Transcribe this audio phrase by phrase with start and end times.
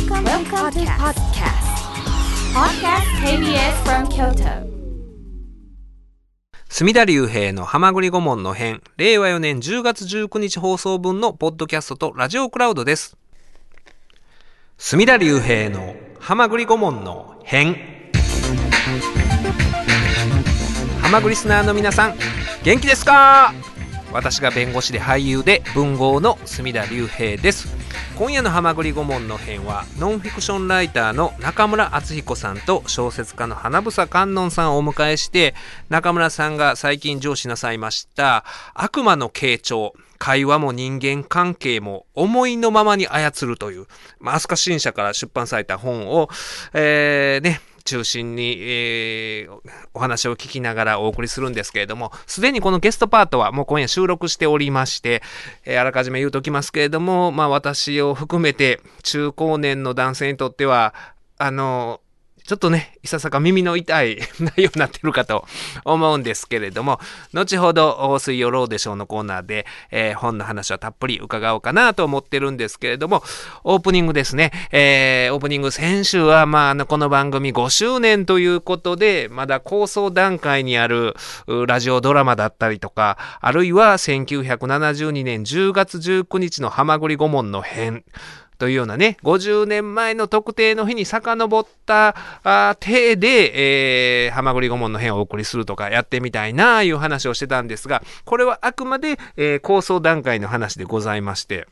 [0.00, 1.60] Welcome, Welcome to podcast.
[2.54, 4.66] Podcast KBS from Kyoto.
[6.70, 13.18] 隅田隆平の浜栗顧問の編、令和4年10月19日放送分のポッドキャストとラジオクラウドです。
[14.78, 17.76] 隅田隆平の浜栗顧問の編。
[21.02, 22.14] 浜栗リスナーの皆さん、
[22.64, 23.52] 元気ですか？
[24.12, 27.78] 私が弁護士で俳優で文豪の隅田隆平です。
[28.16, 35.54] 今夜の浜栗顧問の編はノンフィクションライターの中村敦彦さんと小説家の花房観音さんをお迎えして
[35.88, 43.86] 中村さんが最近上司なさいました悪魔の傾聴会話も人間関係も思いのままに操るという、
[44.20, 46.28] まあ、アスカ新社から出版された本を、
[46.74, 49.60] えー、ね、中心に、えー、
[49.94, 55.22] お話を聞きながらお送りするんですけれども、すでにこのゲストパートはもう今夜収録しておりまして、
[55.64, 60.94] えーあらかじめ言うときますけれども、まあ私を含めて中高年の男性にとっては、
[61.38, 62.00] あの、
[62.50, 65.46] ちょっとね、いささか耳の痛い 内容になってるかと
[65.84, 66.98] 思うんですけれども、
[67.32, 73.22] 後ほど水曜ローデショーのコーナーで、えー本の話はたっぷり伺おうかなと思ってるんですけれども、
[73.62, 81.14] オープニングですね、えーオープニング先週は、まあ、あの、この番組5周年ということで、まだ構想段階にある
[81.68, 88.02] ラジオドラマだったりとか、あるいは1972年10月19日のハマグリ顧問の編、
[88.60, 92.08] というようなね、50年前の特定の日に遡った
[92.44, 101.68] あー体で、えー、ハマグリ顧問の編をお送りするとかやってみたいなあいう話をしてたんですが、これはあくまで、えー構想段階の話でございまして、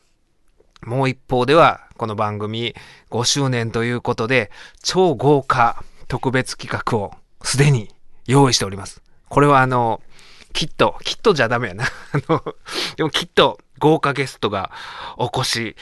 [0.81, 2.73] もう一方では、この番組
[3.11, 4.49] 5周年ということで、
[4.81, 7.89] 超豪華特別企画をすでに
[8.25, 9.03] 用意しております。
[9.27, 10.01] これはあの、
[10.53, 11.83] きっと、きっとじゃダメやな。
[11.85, 11.87] あ
[12.27, 12.43] の、
[12.97, 14.71] でもきっと豪華ゲストが
[15.17, 15.75] お越し、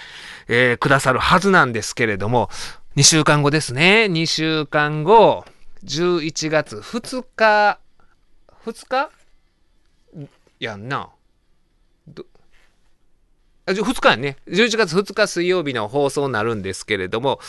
[0.48, 2.50] えーくださるはずなんですけれども、
[2.96, 4.08] 2週間後ですね。
[4.10, 5.46] 2週間後、
[5.84, 7.80] 11月2日、
[8.66, 9.10] 2日？
[10.60, 11.10] やんな。
[13.68, 14.38] 2日やね。
[14.48, 17.40] 11月2日水曜日の放送になるんですけれども、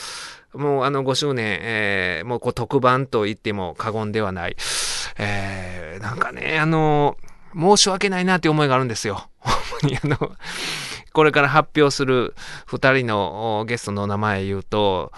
[0.52, 4.56] もうあの5周年、えーもうこう特番と言っても過言ではない。
[5.18, 7.16] えーなんかね、あの
[7.54, 9.28] 申し訳ないなって思いがあるんですよ。
[9.38, 10.36] ほんまにあの、
[11.18, 12.36] これから発表する
[12.68, 15.10] 2人のゲストの名前言うと、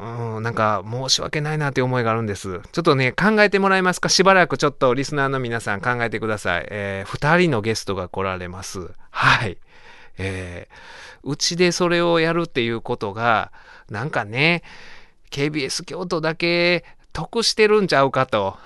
[0.00, 2.60] うん、なんか申し訳ないなって思いがあるんです。
[2.72, 4.08] ちょっとね、考えてもらえますか？
[4.08, 6.66] しばらくちょっとリスナーの皆さん考えてください。
[6.72, 8.90] えー、2人のゲストが来られます。
[9.12, 9.58] はい。
[10.18, 13.52] えー、うちでそれをやるっていうことが、
[13.90, 14.64] なんかね、
[15.30, 18.58] KBS 京都だけ得してるんちゃうかと。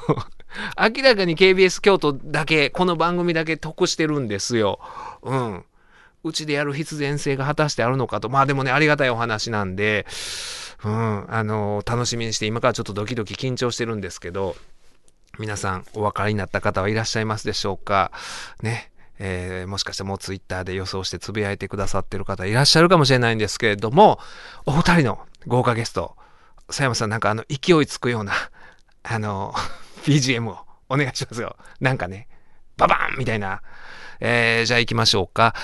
[0.80, 4.80] 明らかに KBS 京都だけ、この番組だけ得してるんですよ。
[5.22, 5.64] うん。
[6.26, 8.28] うちでやる必然性が果たしてあるのかと。
[8.28, 10.06] まあでもね、ありがたいお話なんで、
[10.84, 14.56] うん、あの、楽しみにして、今からちょっとドキドキ緊張してるんですけど、
[15.38, 18.10] 皆さんお分かりになった方はいらっしゃいますでしょうか
[18.62, 18.90] ね。
[19.18, 24.18] えーもしかしてもうツイッターで予想してつぶやいてくださってる方いらっしゃるかもしれないんですけれども、
[24.66, 26.16] お二人の豪華ゲスト、
[26.68, 28.32] 佐山さんなんかあの勢いつくような、
[29.02, 29.54] あの、
[30.04, 30.58] BGM を
[30.88, 31.56] お願いしますよ。
[31.80, 32.28] なんかね、
[32.76, 33.62] ババーンみたいな。
[34.20, 35.54] えーじゃあ行きましょうか。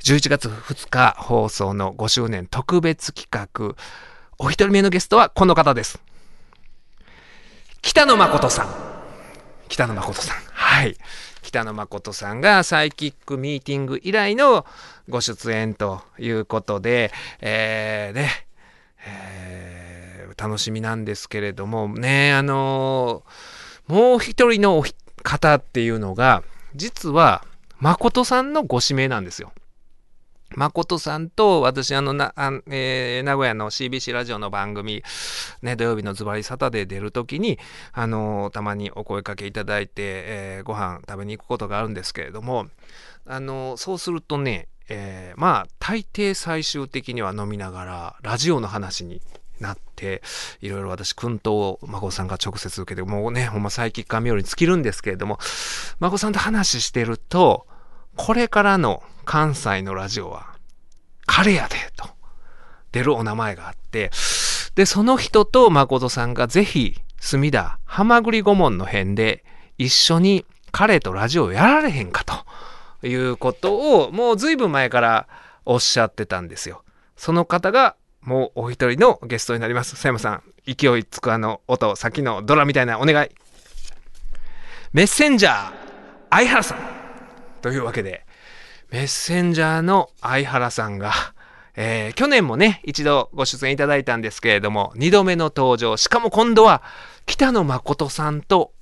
[0.00, 3.74] 11月2日放送の5周年特別企画。
[4.38, 6.00] お一人目のゲストはこの方です。
[7.82, 8.68] 北野誠さん。
[9.68, 10.36] 北野誠さん。
[10.52, 10.96] はい。
[11.42, 14.66] 北野誠さんがサイキックミーティング以来の
[15.08, 18.30] ご出演ということで、えーね、
[19.04, 24.84] えー楽しみなんですけれども、ね、あのーもう一人の
[25.22, 26.42] 方っていうのが、
[26.74, 27.42] 実は、
[27.80, 29.52] 誠さんのご指名なんですよ。
[30.56, 35.02] 誠さんと私あのなあ、えー名古屋の CBC ラジオの番組、
[35.62, 37.58] ね、土曜日のズバリサタデー出るときに、
[37.92, 42.66] あのたまにお声かけいただいて、えーご飯食べに行くことがあるんですけれども、
[43.26, 49.20] あのそうするとね、えーまあ大抵最終的には飲みながらラジオの話に
[49.60, 50.22] なって
[50.60, 55.38] いろいろ私薫陶孫さんが直接受けてもうねほんまサイキックアミオに尽きるんですけれども
[55.98, 57.66] 孫さんと話してると
[58.18, 60.48] これからの関西のラジオは
[61.24, 62.08] 彼やでと
[62.92, 64.10] 出るお名前があって
[64.74, 69.44] でその人と誠さんがぜひ隅田はまぐり顧問の編で
[69.78, 75.28] 一緒に彼とラジオをやられへんかということをもうずいぶん前から
[75.64, 76.82] おっしゃってたんですよ。
[77.16, 79.92] その方がもうお一人のゲストになります。
[79.92, 83.28] 佐山さん、勢いつくあの音、さっきのドラみたいなお願い。
[84.92, 85.72] メッセンジャー、
[86.30, 86.97] 相原さん。
[87.60, 88.24] というわけで、
[88.90, 91.12] メッセンジャーの相原さんが、
[91.76, 95.96] えー、去年もね、一度ご出演いただいたんですけれども、二度目の登場。
[95.96, 96.82] しかも今度は、
[97.26, 98.72] 北野誠さんと、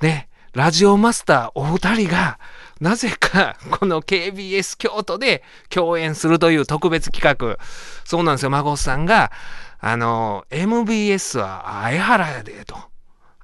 [0.00, 2.38] ね、ラジオマスターお二人が、
[2.80, 7.58] なぜか、この KBS 京都で共演するという特別企画。
[8.04, 9.32] そうなんですよ、孫さんが、
[9.80, 12.76] あの、MBS は相原やで、と。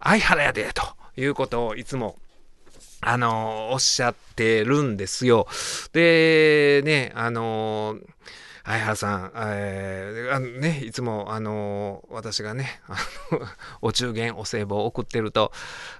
[0.00, 0.82] 相原やで、と
[1.16, 2.16] いうことをいつも
[3.04, 5.48] あの、おっしゃってるんですよ。
[5.92, 7.98] で、ね、あの、
[8.64, 12.92] 相原さん、えー、あのね、いつも、あの私がね、あ
[13.32, 13.40] の
[13.80, 15.50] お中元、お歳暮を送ってると、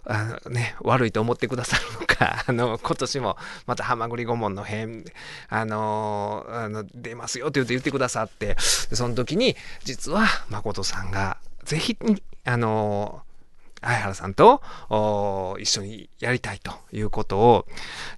[0.05, 5.05] あのね、悪いと思ってくださるのか、 あの、今年もまた、はまぐり顧問の編、
[5.49, 11.99] あのあの、出ますよって言って言ってくださって、その時に、実は、誠さんが、ぜひ、
[12.45, 13.23] あの
[13.83, 14.63] 相原さんと
[15.61, 17.67] 一緒にやりたいということを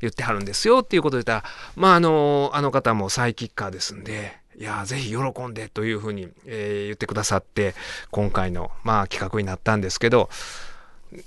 [0.00, 1.44] 言ってはるんですよっていうことを言ったら、
[1.74, 7.74] まあ、あの、あの方もサイキッカーですんで、いや、ぜひ喜んでというふうに、えー、言ってくださって、
[8.10, 10.28] 今回の、まあ、企画になったんですけど、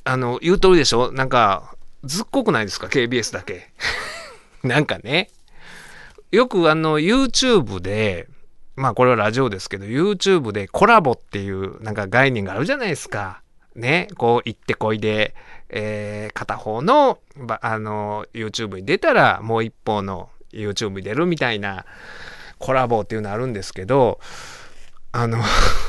[0.03, 1.11] あの、言う通りでしょ？
[1.11, 3.71] なんか、ずっこくないですか ?KBS だけ。
[4.63, 5.29] なんかね、
[6.31, 8.27] よくあの、YouTube で、
[8.75, 13.41] まあこれはラジオですけど、YouTube でコラボっていうなんか概念があるじゃないですか。
[13.77, 15.35] ね、こう行ってこいで、
[15.69, 17.19] えー、片方の、
[17.61, 21.85] あの、YouTube に出たらもう一方の YouTube に出るみたいな
[22.57, 24.19] コラボっていうのあるんですけど、
[25.11, 25.41] あの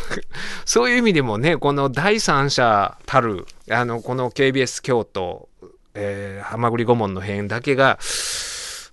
[0.65, 5.49] そういう意味でもね、この第三者たる、あの、この KBS 京都、
[5.95, 7.99] えー、はまぐり顧問の編だけが、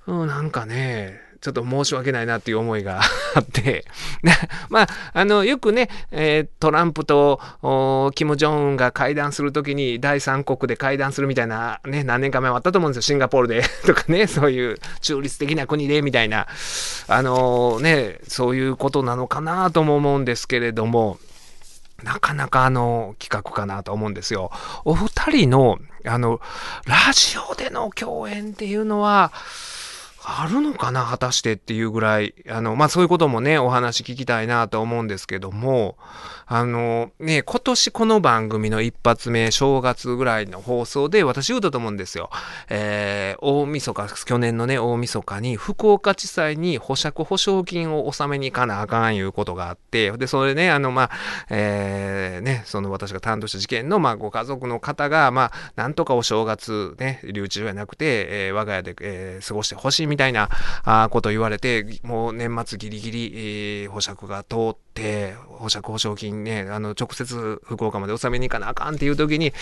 [0.08, 3.02] うん、なんかね、ちょっと申し訳ないなっていう思いが
[3.36, 3.86] あって
[4.70, 7.40] まあ、あの、よくね、えー、トランプと
[8.16, 13.02] キム・ジョンウンが会談するときに第三国で会談するみたいな、ね、何年か前はあったと思うんですよ。
[13.04, 16.48] シンガポールで とかね、そういう中立的な国でみたいな、
[17.08, 21.20] あのー、ね、そういうことなのかなとも思うんですけれども、
[22.04, 24.50] なかなかあの企画かなと思うんですよ。
[24.84, 26.42] お二人の、あの、
[26.88, 29.32] ラジオでの共演っていうのは、
[30.28, 35.98] あるのかな果たしてっていうぐらい、あの、まあ、そういうこともね、お話聞きたいなと思うんですけども、
[36.48, 42.30] あの、ね、今年この番組の一発目、正月ぐらいの放送で私言うたと思うんですよ。
[42.70, 51.12] えー、大晦日、去年のね、大晦日に福岡地裁に保釈保証金を納めに行かなあかんいうことがあって、で、それね、あの、まあ、
[51.50, 60.50] えー、ね、その私が担当した事件の、まあ、ご家族の方が、まあ、なんとかお正月ね、留置所じゃなくて、えー、我が家で、えー、過ごしてほしいみたいな
[60.84, 63.34] あことを言われて、もう年末ギリギリ、
[63.84, 69.54] えー、保釈が通って、保釈保証金ね、あの、直接福岡まで納めに行かなあかんっていう時に、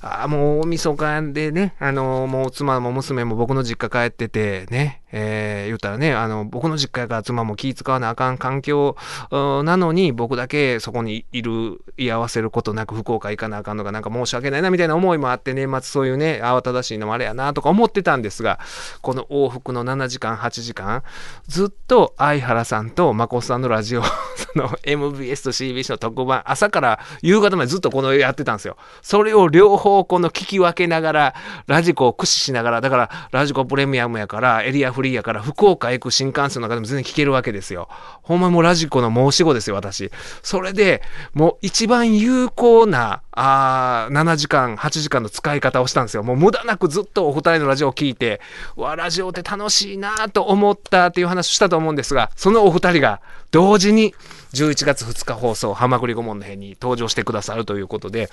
[0.00, 8.96] ああ、もう大晦日でね、あの、もう妻も娘も僕の実家帰ってて、ね、えー、言ったらね、あの、僕の実家やから妻も気使わなあかん環境
[9.30, 18.60] なのに、僕だけそこにいる、居合わせることなく福岡行かなあかんのがなんか申し訳ないなみたいな思いもあって、年末そういうね、慌ただしいのもあれやなとか思ってたんですが、
[19.00, 21.02] この往復の7時間、8時間、
[21.48, 24.02] ずっと相原さんとまこさんのラジオ、
[24.36, 28.76] その MBS と CBC の特番、朝から夕方までずっとこのやってたんですよ。
[29.00, 31.34] それを両方この聞き分けながら、
[31.66, 37.88] ラジコを駆使しながら、だからラジコプレミアムやから、エリアフリーやから、福岡行く新幹線の中でも全然聞けるわけですよ。
[38.22, 40.10] ほんまもうラジコの申し子ですよ、私。
[40.42, 41.02] それで、
[41.34, 46.22] もう一番有効な、あ7時間、8時間の使い方をしたんですよ。
[46.22, 48.40] もう無駄なくずっとお二人のラジオを聞いて、
[48.76, 54.14] わ、ラジオって楽しいなと思ったっていう話をしたと思うんですが、そのお二人が同時に
[54.54, 58.30] 11月2日放送、はまぐり顧問の辺に登場してくださるということで、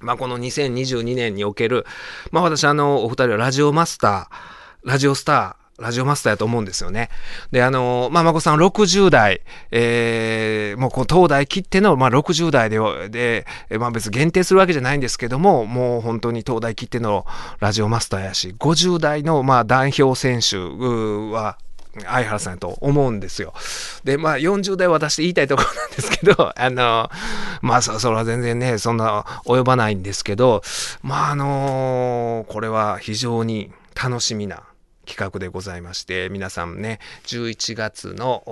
[0.00, 1.86] まあ、この2022年における、
[2.30, 7.10] まあ、私、あの、お二人はラジオマスター、ラジオスター、ラジオマスターやと思うんですよね。
[7.50, 9.40] で、あの、まあ、孫さん60代、
[9.72, 12.78] えー、もうこう東大切っての、まあ、60代で、
[13.08, 13.44] で、
[13.78, 17.26] まあ、別に限定するわけじゃないんですけども、もう本当に東大切っての
[17.58, 20.58] ラジオマスターやし、50代の、まあ、代表選手
[21.32, 21.58] は、
[22.02, 23.54] 相原さんやと思うんですよ。
[24.02, 27.10] で、まあ、40代私言いたいところなんですけど、 あの、
[27.62, 30.62] まあ、それは全然ね、そんな及ばないんですけど、
[31.02, 34.62] まあ、あのこれは非常に楽しみな
[35.04, 38.42] 企画でございまして皆さんね11月の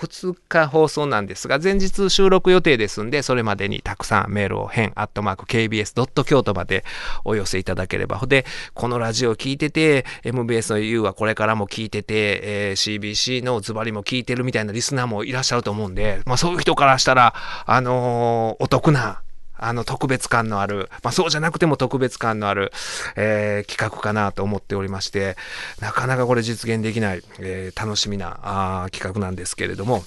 [0.00, 6.84] 2日放送なんですが前日収録予定ですんでそれまでにたくさんメールを変アットマーク KBS ドット京都まで
[7.24, 8.16] お寄せいただければ。
[8.26, 8.44] で
[8.74, 17.34] このラジオ聞いてて MBS の U はこれからも聞いてて、えー、CBC のズバリも聞いてるみたいなリスナーもいらっしゃると思うんで、まあ、そういう人からしたら
[17.66, 19.22] あのー、お得な
[19.58, 22.72] あの特別感のある、まあ、そうじゃなくても特別感のある、
[23.16, 25.36] えー、企画かなと思っておりまして、
[25.80, 30.02] なかなかこれ実現できない、えー、楽しみなあ企画なんですけれども、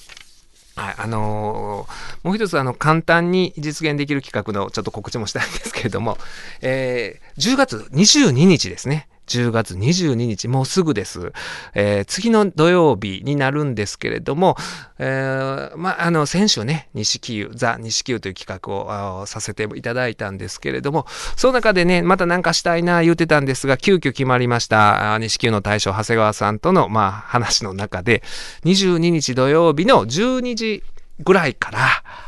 [0.76, 6.18] はい、あのー、もう一つあの簡単に実現できる企画のちょっと告知もしたいんですけれども、
[6.62, 9.08] えー、10月22日ですね。
[9.30, 11.32] 10月22日、もうすぐです。
[11.76, 14.58] えー、次の土曜日になるんですけれども、
[14.98, 21.06] えー、まあ、の、先週ね、西九ザ・西九という企画をさせていただいたんですけれども、
[21.38, 28.24] その中でね、また何かしたいな言うてたんですが、急遽決まりました、西九の大将、長谷川さんとの、まあ、話の中で、
[28.66, 30.84] 22日土曜日の12時
[31.20, 31.80] ぐらいから、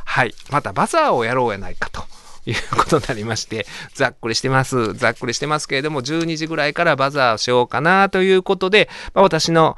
[0.05, 2.03] はい、またバザーをやろうやないかと。
[2.45, 4.93] いうことになりまして、ざっくりしてます。
[4.93, 9.77] ざっくりしてますけれども、12時ぐらいからバザーしようかなということで、まあ、私の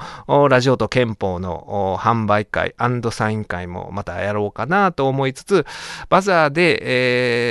[0.49, 2.75] ラジオと憲法の販売会
[3.11, 5.65] サイン会もまたやろうかなと思いつつ、
[6.09, 6.79] バザーで、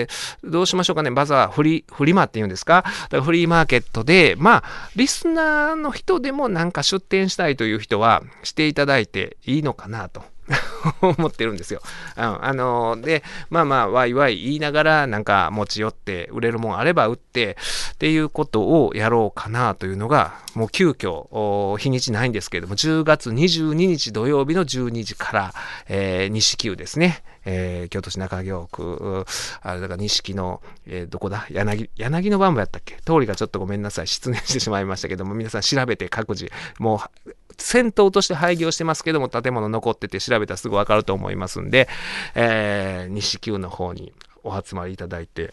[0.03, 2.85] えー、どうしましょうかね、バザーフリ、フリマっていうんですか？
[3.23, 10.32] フリーマーケットで、まあ、リスナーの人でもなんか出店したいという人はしていただいていいのかなと。
[11.01, 11.81] 思ってるんですよ。
[12.17, 17.57] うん、あので、まあまあ、ワイワイ言いながら、なんか持ち寄って、売れるもんあれば売って、
[17.95, 25.55] っていうことをやろうかなというのが、もう急遽、日にちないんですけれども、10月22日土曜日の12時から、
[25.89, 27.23] えー、西九ですね。
[27.45, 29.27] えー、京都市中京区、
[29.63, 31.47] あれだから錦の、えー、どこだ？
[31.51, 32.97] 柳、柳のバンブやったっけ？
[33.05, 34.07] 通りがちょっとごめんなさい。
[34.07, 41.89] 失念してしまいましたけども、皆さん調べて各自、もう、銭湯として廃業してますけども、建物残ってて調べたらすぐわかると思いますんで、
[42.35, 44.13] えー、西九の方に
[44.45, 45.53] お集まりいただいて、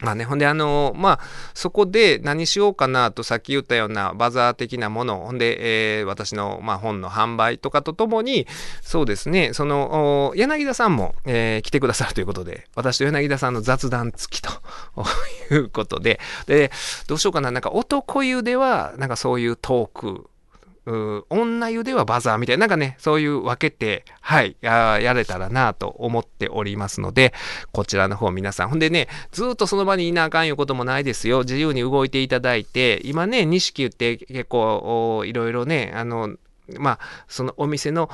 [0.00, 1.20] まあね、ほんで、あの、まあ、
[1.54, 8.46] そこで何しようかなと、さっき言ったようなバザー的なもの、ほんで、えー、私の、まあ、本の販売とかとともに、
[8.80, 14.50] そうですね、その、柳田さんも、えー、来てくださるということで、私と柳田さんの雑談付きと
[15.54, 16.70] いうことで、で、
[17.06, 20.29] どうしようかな、なんか男湯では、なんかそういうトーク、
[21.28, 27.32] 女湯ではバザーみたいな、なんかね、そういう分けて、はい、ややれたらなと思っておりますので、
[27.72, 28.68] こちらの方皆さん。
[28.68, 31.40] ほんでね、ずっとその場にいなあかんいうこともないですよ。
[31.40, 36.36] 自由に動いていただいて、今ね、錦って結構、いろいろね、あの、
[36.78, 36.98] まあ、
[37.28, 38.10] そのお店の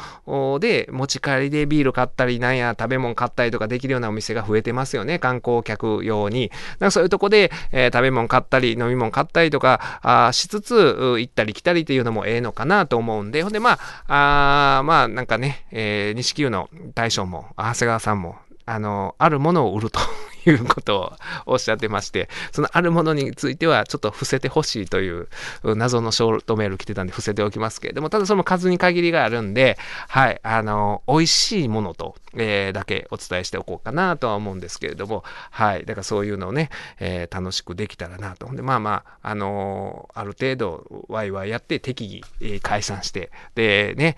[0.61, 5.19] で持ち帰りでビール買ったりなんや食べ物買ったりとかできるようなお店が増えてますよね。
[5.19, 6.51] 観光客用に。
[6.79, 13.43] なんかそういうとこで、えー、食べ物買ったり飲み物買ったりとかあしつつ行ったり来たりっていうのもええのかなと思うんで。
[13.43, 20.01] ほんでまああまあなんかね、えー、西九の大将も長谷川さんもあのあるものを売ると
[20.51, 21.13] いうことを
[21.47, 25.29] おっしゃってまして、そのあるものについてはちょっと伏せてほしいという
[25.65, 38.47] 謎のショートメール来てたんで伏せておきますけれども、ただその数に限りがあるんで、はい、あの、美味しいものと、えー、だけお伝えしておこうかなとは思うんですけれども、はい、だからそういうのをね、えー、楽しくできたらなと。
[38.55, 44.17] で、まあまあ、あのー、ある程度ワイワイやって適宜、えー、解散して、でね、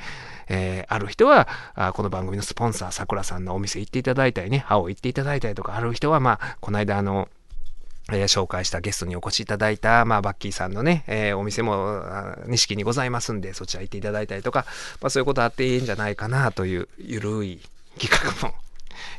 [0.49, 7.29] えー、ある人はあこの番組のスポンサーさくらさんのお店行っていただいたりね歯を行っていただいたりとかある人はまあこの間あの
[8.11, 12.03] えー、紹介したゲストにお越しいただいた、まあ、バッキーさんのね、えー、お店も
[12.47, 14.65] 錦にございますんで、そちら行っていただいたりとか、
[15.03, 17.61] まあ、そういうことあっていいんじゃないかなというゆるい
[17.99, 18.11] 企
[18.41, 18.55] 画も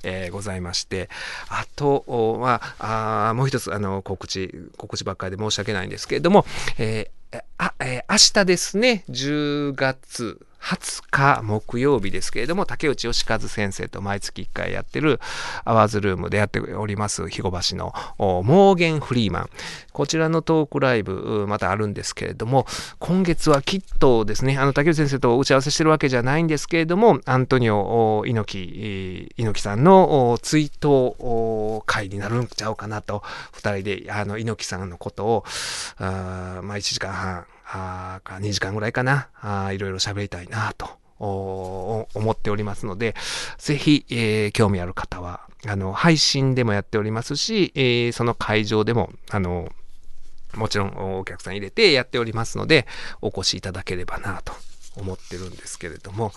[0.04, 1.10] えー、ございまして、
[1.50, 2.04] あと
[2.40, 6.46] は、あもう一つ、あの、告知、告知ばっかりで申し訳ないんですけれども、
[6.78, 15.20] えー、あ、えー、明日ですね、10月20日木曜日ですけれども、竹内義和先生と毎月1回やってる
[15.66, 19.50] アワーズルームでやっております、肥後橋のモーゲン・フリーマン。
[19.92, 22.66] こちらのトークライブ、またあるんですけれども、
[23.00, 33.24] 今月はきっとですね、あの竹内先生と打ち合わせしてるわけじゃないんですけれども、アントニオ猪木、猪木さんの追悼会になるんちゃうかなと、
[33.54, 35.46] 2人であの猪木さんのことを、
[36.00, 43.16] まあ1時間半、あか2時間ぐらいかな、あいろいろ喋りたいなと思っておりますので、
[43.58, 49.70] ぜひ、えー、興味ある方は、あの、配信でもやっておりますし、えー、その会場でも、あの、
[50.56, 52.88] もちろんお客さん入れてやっておりますので、
[53.22, 54.54] お越しいただければなと
[54.98, 56.32] 思ってるんですけれども、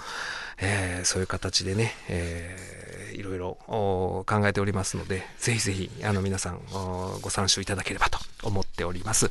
[0.59, 6.61] えー、そういう形でね、えー、いろいろ考えておりますので、ぜひぜひ、あの皆さん
[7.21, 9.31] ご参照いただければと思っております。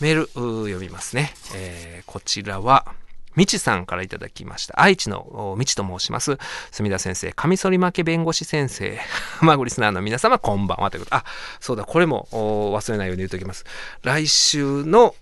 [0.00, 0.26] メール
[0.68, 1.34] 読みますね。
[1.54, 2.86] えー、こちらは、
[3.36, 4.80] みちさんからいただきました。
[4.80, 6.38] 愛知のみちと申します。
[6.70, 8.98] 墨田先生、カミソリ負け弁護士先生、
[9.40, 10.90] マグリスナーの皆様、こんばんは。
[10.90, 11.24] ということあ、
[11.60, 13.64] そうだ、これも忘れないように言っておきます。
[14.02, 15.14] 来週の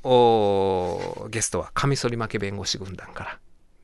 [1.30, 3.38] ゲストは、カミソリ負け弁護士軍団から、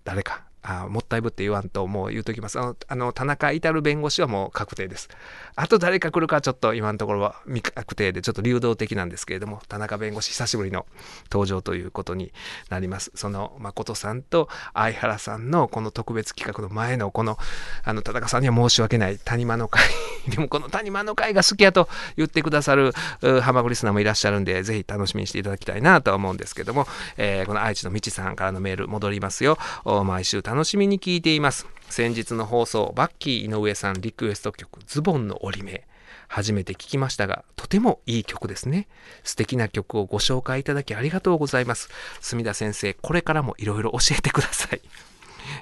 [0.04, 2.58] 誰かあもったいぶって言わんともう言うときます。
[2.58, 5.08] あのあの田中至る弁護士はもう確定です。
[5.54, 10.84] あと誰か来るかちょっと今のところは未確定でちょっと流動的なんですけれども田中弁護士久しぶりの
[11.30, 12.32] 登場ということに
[12.68, 13.12] なります。
[13.14, 17.38] その誠さんと相原さんのこの特別企画の前のこの
[17.84, 19.84] あの田中さんには申し訳ない谷間の会
[20.28, 22.92] でもこの谷間の会が好きやと言ってくださる
[23.22, 29.56] うハマグリスナーもいらっしゃるんでぜひ楽しみにしていただきたいなとは思うんですけども、えーこの愛知のみちさんからのメール戻りますよ。
[30.04, 31.66] 毎週楽しみに聞いています。
[31.88, 35.86] 先日の放送バッキー井上さんリクエスト曲ズボンの折り目。
[36.28, 38.88] 初めて聞きましたがとてもいい曲ですね。
[39.22, 41.88] 素敵な曲をご紹介いただきありがとうございます。
[42.20, 44.80] 墨田先生これからもいろいろ教えてください。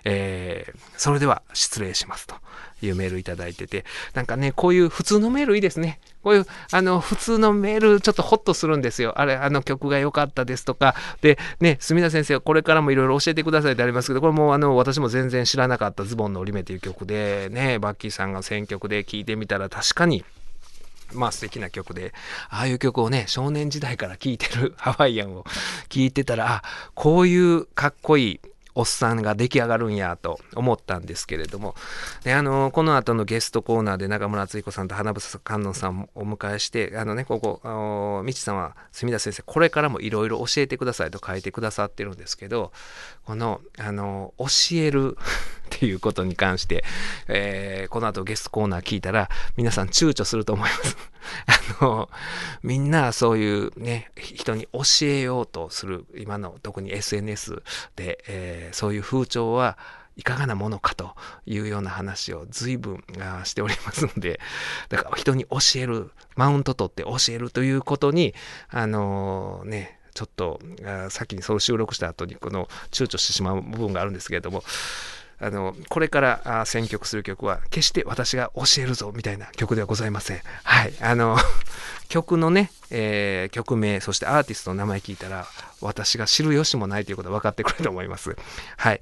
[0.05, 2.37] えーそれでは失礼しますと
[2.81, 6.01] いうメールいただいてて、なんかね、こういう普通のメールいいですね。
[6.23, 9.21] こういう、あの、普通のメール、ちょっとホッとするんですよ。
[9.21, 20.25] あれ、あの曲が良かったですとか、で、ね、墨田先生はこれからもいろいろ教えてくださいってありますけど、これもう、あの、私も全然知らなかったズボンの折り目という曲で、ね、バッキーさんが選曲で聴いてみたら確かに、
[21.13, 22.13] まあ素敵な曲で、
[22.49, 25.45] ああいう曲をね、少年時代から聴いてるハワイアンを
[25.89, 26.63] 聴いてたら、あ、
[26.95, 28.41] こういうかっこいい
[28.75, 31.75] おっさんが出来上がるんやと思ったんですけれども、
[32.25, 42.73] で、あの、この後のゲストコーナーで中村敦彦さんと花房観音さんをお迎えして、あのね、ここ、あのみちさんは、墨田先生、これからもいろいろ教えてくださいと書いてくださってるんですけど、
[43.25, 45.17] この、あの、教える
[45.77, 46.85] っていうことに関して、
[47.29, 50.97] えーこの後ゲストコーナー聞いたら、皆さん躊躇すると思います。
[51.81, 52.11] あの、
[52.63, 57.63] みんなそういうね、人に教えようとする、今の特に SNS
[57.97, 59.79] で、えーそういう風潮は
[60.17, 61.15] いかがなものかと
[61.47, 63.05] いうような話を随分
[63.45, 64.41] しておりますので、
[64.89, 68.35] だから人に教える、マウント取って教えるということに、
[68.69, 74.63] あのね、ちょっとあ先にその収録した後にこの躊躇してしまう部分があるんですけれども、
[75.45, 80.41] あのこれから選曲する曲は決して私が教えるぞみたいな曲ではございません。
[80.63, 81.37] はい、あの
[82.09, 85.47] 曲のね、えー曲名そしてアーティストの名前聞いたら
[85.83, 88.37] 私が知る由もないということは分かってくると思います。
[88.79, 89.01] はい、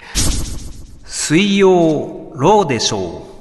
[1.05, 3.33] 水曜ローでしょう。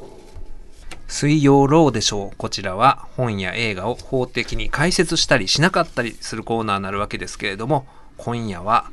[1.07, 2.35] 水曜ローでしょう。
[2.37, 7.87] こちらは本や映画を法的に解説したりしなかったりするコーナーになるわけですけれども、
[8.17, 8.91] 今夜は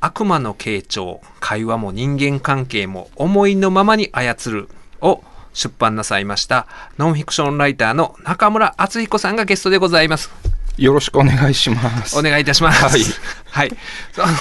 [0.00, 4.68] 悪魔の傾聴、会話も人間関係も思いのままに操る
[5.00, 6.66] を出版なさいました
[6.98, 10.30] ノンフィクションライターの中村敦彦さんがゲストでございます。
[10.78, 12.18] よろしくお願いします。
[12.18, 12.84] お願いいたします。
[12.84, 13.02] はい。
[13.50, 13.76] はい。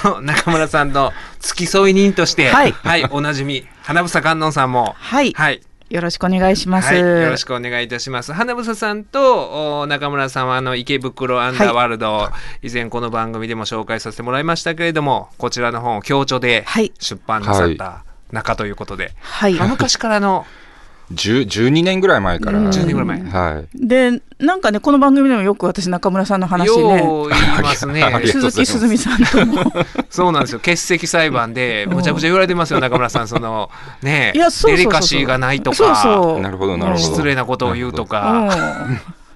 [0.01, 2.73] その中村さんの付き添い人として、はい
[3.11, 5.61] おなじみ、花房観音さんも、はいはい。
[5.89, 6.87] よろしくお願いします。
[6.87, 8.31] はい、よろしくお願いいたします。
[8.31, 12.29] 花房さんとお中村さんはあの池袋アンダーワールド、
[12.61, 20.68] 以前この番組でも紹介させてもらいましたけれども、こちらの本を共著ではい出版なさった中ということで、はいまあ昔からの10
[21.13, 22.59] 12年ぐらい前から。
[22.59, 23.23] うん10年ぐらい前。
[23.23, 23.87] はい。
[23.87, 28.03] で、なんかね、この番組でもよく私、中村さんの話ね、よう言いますね。
[28.25, 29.71] 鈴木すずみさんとも。
[30.09, 30.59] そうなんですよ。
[30.59, 33.27] 欠席裁判でむちゃくちゃ言われてますよ、中村さん。
[33.27, 33.69] その
[34.01, 37.03] ねいやそうそうそうそうデリカシーがないとか、そうそうなるほど、なるほど。
[37.03, 38.85] 失礼なことを言うとか、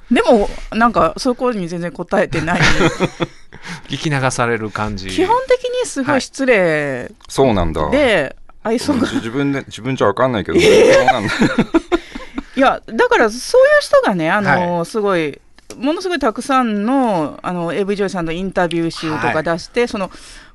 [0.10, 0.16] うん。
[0.16, 2.62] でも、なんか、そこに全然答えてない。
[3.90, 5.10] 聞き流される感じ。
[5.10, 7.90] 基本的にすごい失礼そうなんだ。
[7.90, 9.02] で、愛想が。
[9.02, 11.34] 自自分で、自分じゃわかんないけど、そうなんだ。
[12.56, 15.40] いや、だから、そういう人がね、あの、すごい、
[15.78, 20.12] ものすごいたくさんの、あの、AV 女優さんのインタビュー集とか出して、その、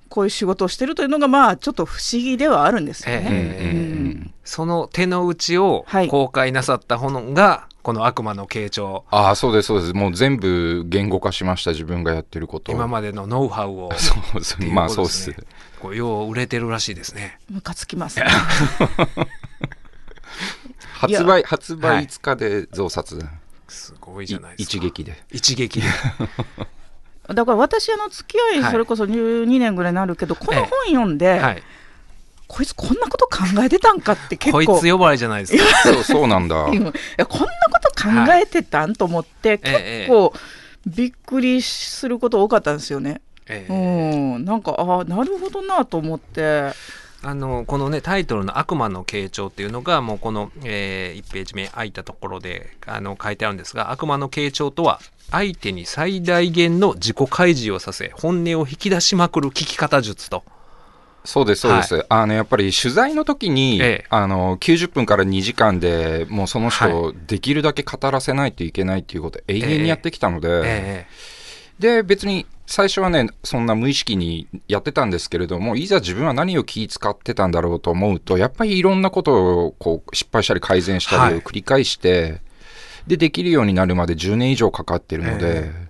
[0.09, 3.27] こういう仕事をしてるというのが、まあ、ちょっと不思議ではあるんですよね。
[3.31, 4.35] ええうん。
[4.45, 6.09] その手の内をはい。
[6.09, 9.93] 公開なさった本が、この悪魔の傾聴、ああ、そうです、そうです。
[9.95, 12.75] もう全部言語化しました、自分がやってることを。
[12.75, 15.35] 今までのノウハウを、 そうですっていうまあそうです
[15.79, 15.83] す。
[15.83, 17.39] こうよう売れてるらしいですね。
[17.51, 18.27] ムカつきますね。
[20.93, 23.19] 発売、発はい売5日で増刷。
[23.69, 24.77] すごいじゃないいですか。
[24.79, 25.23] 一撃で。
[25.31, 25.87] 一撃で。
[27.35, 31.63] だから私、あの付き合はいい、それこそ12年ぐらいになるけど、この本読んで、はい。
[32.47, 35.65] こいつこんなこと考えてたんかって結こ構、いつ呼ばれじゃないですか。
[35.83, 36.57] そう、そうなんだ。
[36.65, 36.95] こんなこ
[37.83, 40.33] と考えてたんと思って、ええ結構
[40.87, 43.21] びっくりすること多かったんですよね。
[43.49, 46.73] えうえん、なんか、ああ、なるほどなと思って、
[47.23, 60.45] あのこのねタイトルの「悪魔の傾聴」っていうのがもうこの、え1ページ目空いたところであの書いてあるんですが悪魔の傾聴とは相手に最大限の自己開示をさせ本音を引き出しまくる聞き方術と。
[61.25, 62.07] そうです、そうです。
[62.09, 64.05] あの、やっぱり取材の時に、ええ。
[64.09, 71.07] あの、90分から2時間でもうその人はをできるだけ語らせないといけないっていうことを永遠にやってきたので、え
[71.79, 82.41] で別に最初はねそんな無意識にやってたんですけれどもいざ自分は何を気使ってたんだろうと思うとやっぱりいろんなことをこう失敗したり改善したりを繰り返して、
[83.07, 85.89] でできるようになるまで10年以上かかってるので、え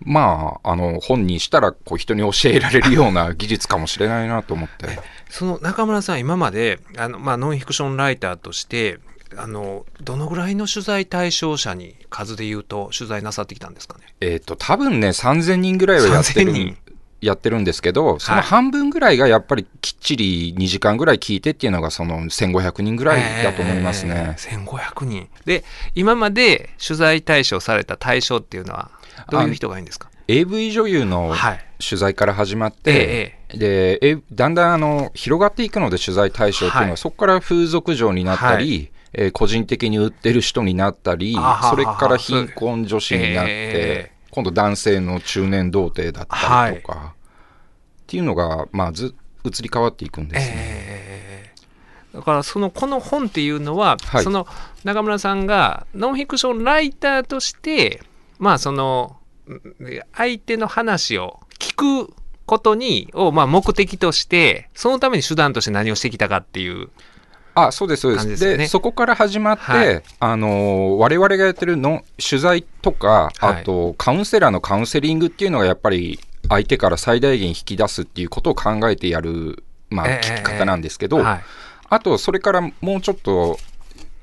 [0.00, 4.98] まああの本にしたらこう人に教えられるような技術かもしれないなと思って。
[5.30, 8.98] その中村さん今まであの、まあ、ノンフィクションライターとして
[9.36, 14.04] あのどのぐらいの取材対象者に数で言うと取材なさってきたんですかね？
[14.20, 16.76] えっ、と多分ね3000人ぐらいはやってる3000人。
[17.22, 24.36] やってるんですけど、その半分ぐらいがやっぱりきっちり2時間ぐらい聞いてっていうのがその1500人ぐらいだと思いますね。
[24.36, 25.28] えー1500人。
[25.44, 25.62] で
[25.94, 28.90] 今まで取材対象された対象っていうのは
[29.30, 36.96] どういう人がいいんですか？AV 女優のはい取材から始まって、えでえだんだんあの広がっていくので取材対象っていうのは、はい。
[36.96, 41.36] そこから風俗嬢になったり、はいえー個人的に売ってる人になったり
[41.70, 50.54] それから貧困女子になって、え今度男性の中年童貞だったりとか、っていうのが、まあ、ず移り変わっていくんですね。
[50.56, 52.16] えー。
[52.16, 54.24] だからそのこの本っていうのは、はい。
[54.24, 54.46] その
[54.84, 58.02] 中村さんがノンフィクションライターとして
[58.38, 59.16] まあその
[59.48, 59.60] ん
[60.14, 61.74] 相手の話を聞
[62.06, 62.14] く
[62.46, 66.88] ことにをまあ目的としてそのために手段として何をしてきたかっていう
[67.54, 68.28] あそうですそうです。
[68.28, 68.68] ですよね。
[68.68, 70.02] そこから始まって、はい。
[70.20, 73.60] あのー我々がやってるの取材とかはい。
[73.60, 81.44] あとカウンセラーのカウンセリングっていうのがやっぱり相手から最大限引き出すっていうことを考えてやる、まあ、ええ聞き方なんですけど、はい。
[81.88, 83.58] あとそれからもうちょっと、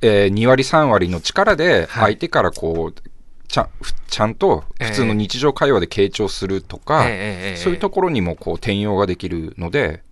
[0.01, 2.13] えー2割3割の力ではい。
[2.13, 3.09] 相手からこう
[3.47, 3.69] ちゃ
[4.07, 7.55] ちゃんと普通の日常会話で傾聴するとか、ええええ。
[7.57, 10.03] そういうところにもこう転用ができるので、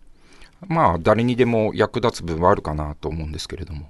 [0.68, 3.90] まあ、誰にでも役立つ部分はあるかなと思うんですけれども。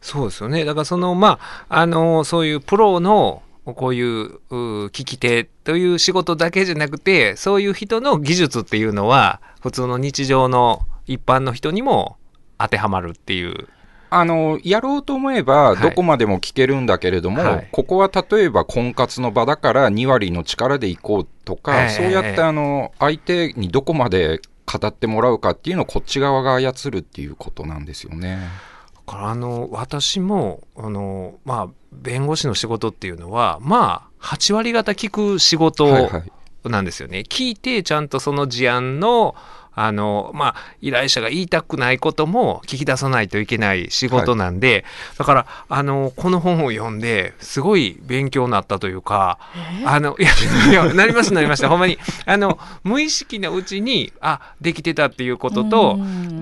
[0.00, 0.64] そうですよね。
[0.64, 12.18] だからその、まあ、あの、そういうプロの、こういうう聞き手という仕事だけじゃなくて、そういう人の技術っていうのは、普通の日常の一般の人にも
[12.58, 13.68] 当てはまるっていう。
[14.10, 24.40] あのやろうと思えばはいどこまでも聞けるんだけれども、はいここは例えば婚活の場だから2割の力でいこうとか、ええそうやってあの相手にどこまで
[24.78, 28.48] 語ってもらうかっていうのをこっち側が操るっていうことなんですよね。
[28.94, 36.32] だからあの、私も、あの、まあ、弁護士の仕事っていうのは、まあ、8割方聞く仕事はいはい
[36.70, 37.20] なんですよね。
[37.20, 39.34] 聞いて、ちゃんとその事案の、
[39.74, 44.84] あの、まあ、依頼者が言いたくないことも聞き出さないといけない仕事なんで、
[45.18, 49.38] だから、あの、この本を読んで、すごい勉強になったというか、
[49.84, 51.68] あの、いや、なりました、なりました。
[51.68, 55.98] ほんまに、あの、無意識のうちに、あ、できてたっていうことと、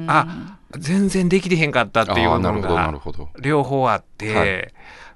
[0.07, 2.95] あ、全然できてへんかったっていうのが。
[3.41, 4.73] 両方あって、はい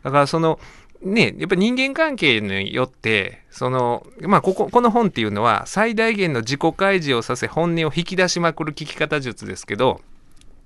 [0.07, 0.61] だからその
[1.03, 10.01] ねやっぱ人間関係によってそのまあこここの本っていうのは最大限の自己開示をさせ本音を引き出しまくる聞き方術ですけど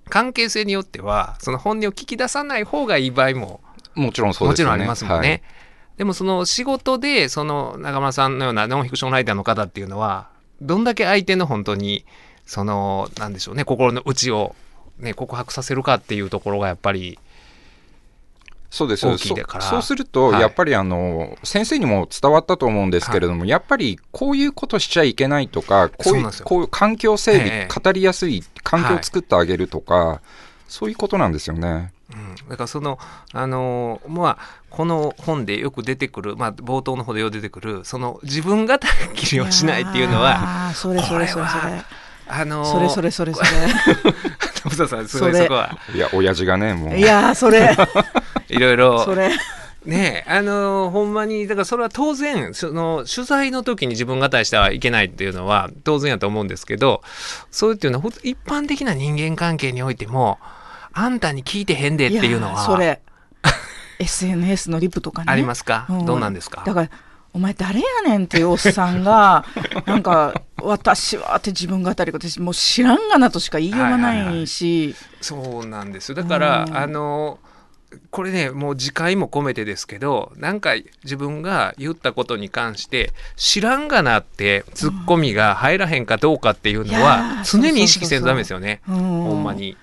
[0.08, 3.60] 関係性によってはその本音を聞き出さない方がいい場合も
[3.94, 4.70] もちろんそうですよね。
[4.70, 5.28] もちろんありますもんね。
[5.28, 5.42] はい
[6.00, 10.30] でもその仕事でその中村さんのようなノンフィクションライターの方っていうのは
[10.62, 12.06] どんだけ相手の本当に
[12.46, 14.56] そのなんでしょうね心の内を、
[14.98, 17.18] ね、告白させるかっていうところがやっぱり
[18.70, 19.06] そうです。
[19.06, 19.64] 大きいだから。
[19.64, 20.40] そそうすると、はい。
[20.40, 27.80] やっぱりあの先生にも伝わったと思うんですけれども、やっぱりこういうことしちゃいけないとか、こういうこういう環境整備、ええ。
[27.80, 30.20] 語りやすい環境を作ってあげるとか、
[30.68, 31.92] そういうことなんですよね。
[32.12, 32.98] うん、だからその
[33.32, 38.74] あのーまあこの本でよく出てくる、まあ、冒頭の方でよく出てくるその自分語
[39.32, 41.82] りをしないっていうのはあーそれそれそれそれ。
[42.28, 43.48] あのーそれそれそれそれ
[44.62, 45.42] 田臥さんすごいそれ。
[45.44, 45.78] そこは。
[45.94, 46.96] いや、親父がね、もう。
[46.96, 47.76] いやーそれ。
[48.48, 49.04] いろいろ。
[49.04, 49.30] それ。
[49.86, 57.02] ねあのーほんまにだからそれは当然その取材の時に自分語りしてはいけないっていうのは当然やと思うんですけど
[57.50, 60.38] そういうっていうのはほんと一般的な人間関係においても
[60.92, 62.58] あんたに聞いてへんでっていうのは。
[62.66, 63.00] それ。
[64.00, 65.32] SNS のリプとかね。
[65.32, 66.04] ありますか、うん。
[66.06, 66.62] どうなんですか？
[66.66, 66.90] だから
[67.32, 69.44] お前誰やねんっていうおっさんが
[69.86, 76.14] なんか私はって自分語り私もう知らんがなとしか言いようがないし、そうなんですよ。
[76.16, 76.76] だから、うん。
[76.76, 77.38] あの
[78.10, 88.80] これねもう自戒も込めてですけどなんか自分が言ったことに関して知らんがなってツッコミが入らへんかどうかっていうのはー常に意識せんとダメですよね。
[88.88, 88.96] うん。
[88.96, 89.76] ほんまに。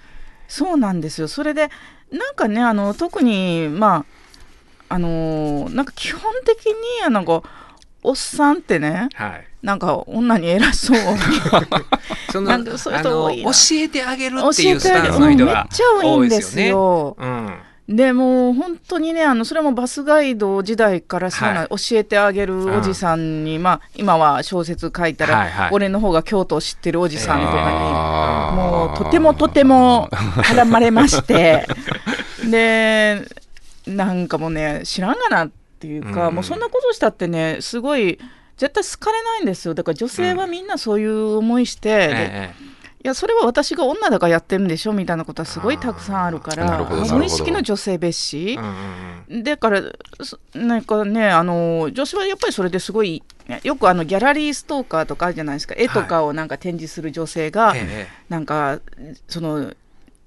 [0.47, 1.27] そうなんですよ。
[1.27, 1.69] それで
[2.11, 4.16] なんかねあの特にまあ
[4.89, 6.73] あのーなんか基本的に
[7.05, 7.49] あのこう
[8.03, 9.47] おっさんってねはい。
[9.63, 10.97] なんか女に偉そう。
[12.31, 13.51] そのなんかそういう人多いな。
[13.51, 16.69] 教えてあげる教っていうスタンえてあげるスの人がうんめっちゃ多いんですすよね。
[16.69, 17.17] よ。
[17.19, 17.53] うん。
[17.89, 21.67] でもう本当にねあのそれもバスガイド時代からそうな、はい。
[21.69, 25.69] 教えてあげるおじさんに、まあ今は小説書いたら、はいはい。
[25.71, 31.67] 俺の方が京都を知ってるおじさんとかに、もうとてもとても絡まれまして。
[32.49, 33.25] で
[33.87, 36.35] なんかもうね知らんがなっていうか、うん。
[36.35, 38.19] もうそんなことしたってねすごい
[38.57, 39.73] 絶対好かれないんですよ。
[39.73, 42.51] だから女性はみんなそういう思いして、
[43.03, 48.53] いやそれは私が女だからやってるんでしょみたいなことはすごいたくさんあるから無意識の女性蔑視。
[48.53, 49.81] え、うんうんだから
[50.23, 53.21] そなんかねあの女子はやっぱりそれですごい
[53.63, 55.75] よくあのギャラリーストーカーとかあるじゃないですか。
[55.77, 58.07] 絵とかをなんか展示する女性が、うんえ。
[58.29, 58.79] なんか
[59.27, 59.73] その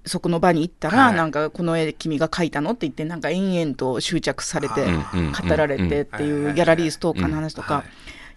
[0.06, 1.14] そこの場に行ったら、はい。
[1.14, 7.84] なんかこの絵君が描いたのって言ってなんか延々と執着されて語られてってうんいうギャラリーストーカーの話とか、はい。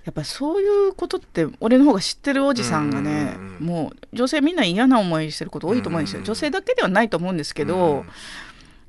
[0.05, 8.03] やっぱそういうことって俺の方が知ってるおじさんがね、もう女性みんな嫌な思いしてること多いと思うんですよ、うん女性だけではないと思うんですけど、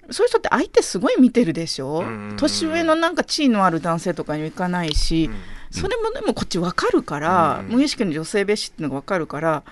[0.09, 0.13] うん。
[0.13, 5.31] そういう人って相手すごい見てるでしょ、うん年上のなんか地位のある男性とかには行かないし、
[5.71, 7.77] それもでもこっち分かるから、うん。
[7.77, 9.63] 無意識の女性蔑視っていうのが分かるから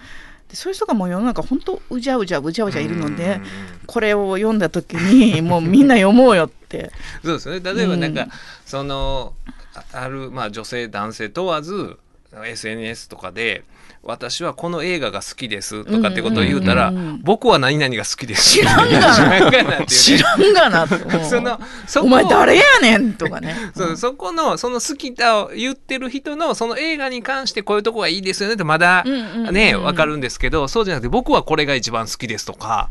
[0.52, 3.40] でそういう人がもう世の中本当うじゃうじゃうじゃうじゃいるので、
[3.86, 6.92] これを読んだ時に もうみんな読もうよって。
[7.24, 7.60] そうですね。
[7.60, 8.28] 例えばなんか、うん。
[8.66, 9.32] その
[9.74, 11.96] あある、まあ、女性男性問わず
[12.44, 13.64] SNS とかで
[14.04, 17.20] 「私はこの映画が好きです」とかってことを言うたら「うんうんうんうん。
[17.22, 19.86] 僕は何々が好きです」知らんがな。
[19.86, 20.86] 知らんがな。
[21.24, 23.56] そのそこお前誰やねんとかね。
[23.76, 32.90] そうそこのその好きだを言ってる人のその映画に関してこういうとこがいいですよねってまだうんうんうんねわかるんですけどそうじゃなくて僕はこれが一番好きですとか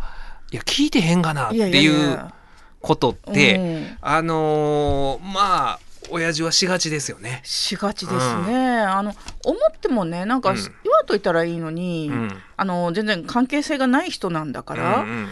[0.52, 2.34] いや聞いてへんがなっていうや。
[2.82, 3.98] ことってうん。
[4.02, 7.42] あのーまあ親父はしがちですよね。
[7.44, 9.14] しがちですね、あの
[9.46, 10.56] 思ってもねなんかうん。
[10.58, 12.38] 言わんといたらいいのに、うん。
[12.58, 15.28] あの全然関係性がない人なんだから、うんうん。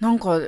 [0.00, 0.40] なんか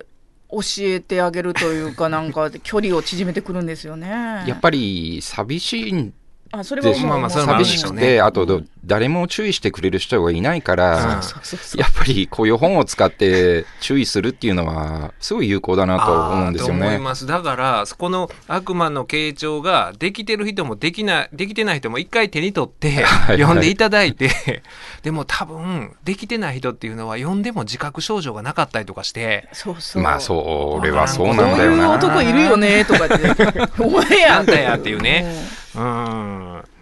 [0.50, 4.08] 教えてあげるというかなんか距離を縮めてくるんですよね。
[4.46, 6.12] やっぱり寂しいん
[6.52, 8.20] あそれはまあまあそれもある寂しくて。
[8.20, 16.98] あとど誰も注意してくれる人がいないから、そうそうそうやっぱりこういう本を使って注意するっていうのはすごい有効だなと思うんですよあーと思いね。
[16.98, 17.26] ます。
[17.26, 24.62] だからこの悪魔の傾聴ができてる人もできないできてない人も一回手に取って はい読んでいただいて
[25.02, 29.48] でも多分できてない人っていうのは読んでも自覚症状がなかったりとかして。
[29.52, 30.02] そうそう。
[30.02, 31.92] まあそれはそうなんだよな。
[31.92, 33.14] 男いるよねとかって。
[33.82, 34.38] お前や。
[34.38, 35.82] あんたやっていうねうん。
[35.82, 36.80] うんはい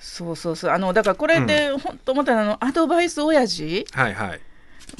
[0.00, 0.70] そうそうそう。
[0.70, 3.84] あのだからこれで本当思ったのはあのアドバイス親父。
[3.92, 4.16] はい、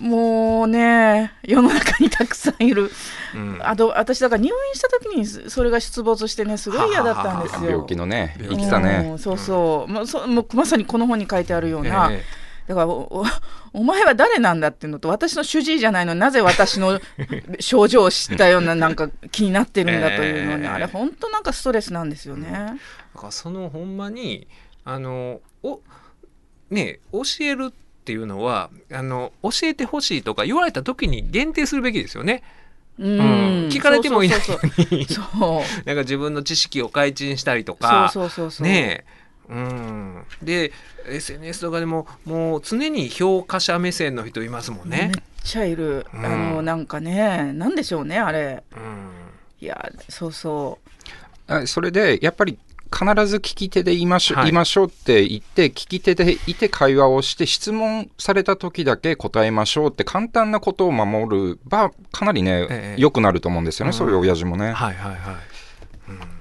[0.02, 2.90] もうね世の中にたくさんいる。
[3.34, 7.70] うん、あと私だから入院した時にそれが出没してねすごい嫌だったんですよ。
[7.70, 9.18] 病気のね生きたうねん。
[9.18, 12.22] そうそう、まあ、そもうまさにこの本に書いてあるような、え
[12.68, 13.24] だからおお
[13.72, 17.00] お前は誰なんだっていうのと私の主治医じゃないのになぜ私の
[17.58, 20.68] 症状を知ったようななんか気になってるんだというのに、ええ。
[20.68, 22.78] あれ本当なんかストレスなんですよね。
[23.20, 24.48] だからそのほんまに
[24.82, 25.80] あのお
[26.70, 27.72] ね教えるっ
[28.04, 32.42] ていうのはあの教えてほしいとか言われた時に限定するべきですよね。
[32.98, 33.68] うん。
[33.70, 35.62] 聞かれてもいないそうそうそうそう。
[35.84, 38.10] なんか自分の知識を開陳したりとか。
[38.10, 38.66] そうそうそうそう。
[38.66, 39.04] ね
[39.50, 39.52] え。
[39.52, 40.24] うん。
[40.42, 40.72] で
[41.06, 45.10] SNS とかでももう常に評価者目線の人いますもんね。
[45.14, 45.22] めっ。
[45.44, 46.24] ちゃいる、うん。
[46.24, 48.62] あのなんかねなんでしょうねあれ。
[48.74, 49.10] うん。
[49.60, 50.78] いやそうそ
[51.50, 52.58] あそれでやっぱり
[52.90, 64.72] 必ず聞き手で言いましょう、はい言いましょうって言って聞き手でいて会話をして質問された時だけ答えましょうって簡単なことを守ればかなりね、ええ良くなると思うんですよね、うんそういう親父もね。
[64.72, 65.16] はいはいはい。
[66.08, 66.40] うん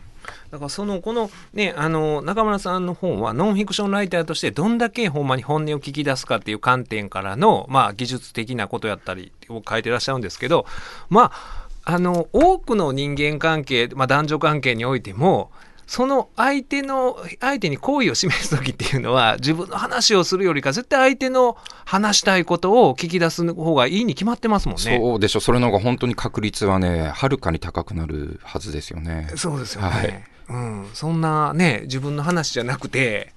[0.51, 10.65] だからそのこのねあの中村さんの本はノンフィクションライターとしてどんだけほんまに本音を聞き出すかっていう観点からのまあ技術的なことやったりを書いてらっしゃるんですけど
[11.09, 15.51] まああの多くの人間関係、まあ、男女関係においても
[15.89, 24.99] その相手の相手に好意を示す時っていうのは自分の話をするよりか絶対相手の話したいことを聞き出す方がいいに決まってますもんね。
[24.99, 29.31] そうでしょそれの方が本当に確率はねはるかに高くなるはずですよね。
[29.35, 30.23] そうですよね、はい。
[30.49, 33.33] うん、そんなね自分の話じゃなくて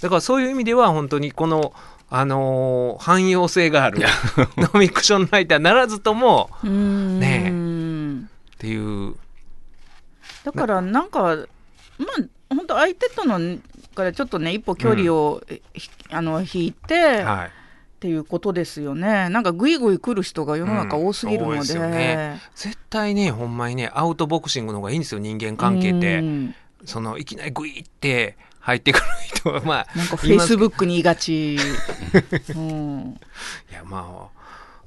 [0.00, 1.72] だからそういう意味では本当にこの、
[2.08, 3.98] あのー汎用性がある
[4.56, 7.18] ノンフィクションライターならずともううん。
[7.18, 8.26] ね。
[8.54, 9.16] っていう。
[10.44, 11.46] だからなんかま
[12.04, 13.58] あ本当相手との
[13.94, 15.42] からちょっとね一歩距離を、
[15.74, 17.48] ひあの引いて、はい。
[17.48, 19.30] っていうことですよね。
[19.30, 22.40] なんかグイグイ来る人が世の中多すぎるので,、うんね。
[22.54, 26.18] 絶対ねほんまにねアウトボクシングの方がいいんですよ人間関係って。
[26.18, 26.54] うん。
[26.84, 31.56] そのいきなりグイって入ってくる人はまあなんかフェイスブックにいがち、
[32.54, 33.18] うん、
[33.70, 34.35] いやまあ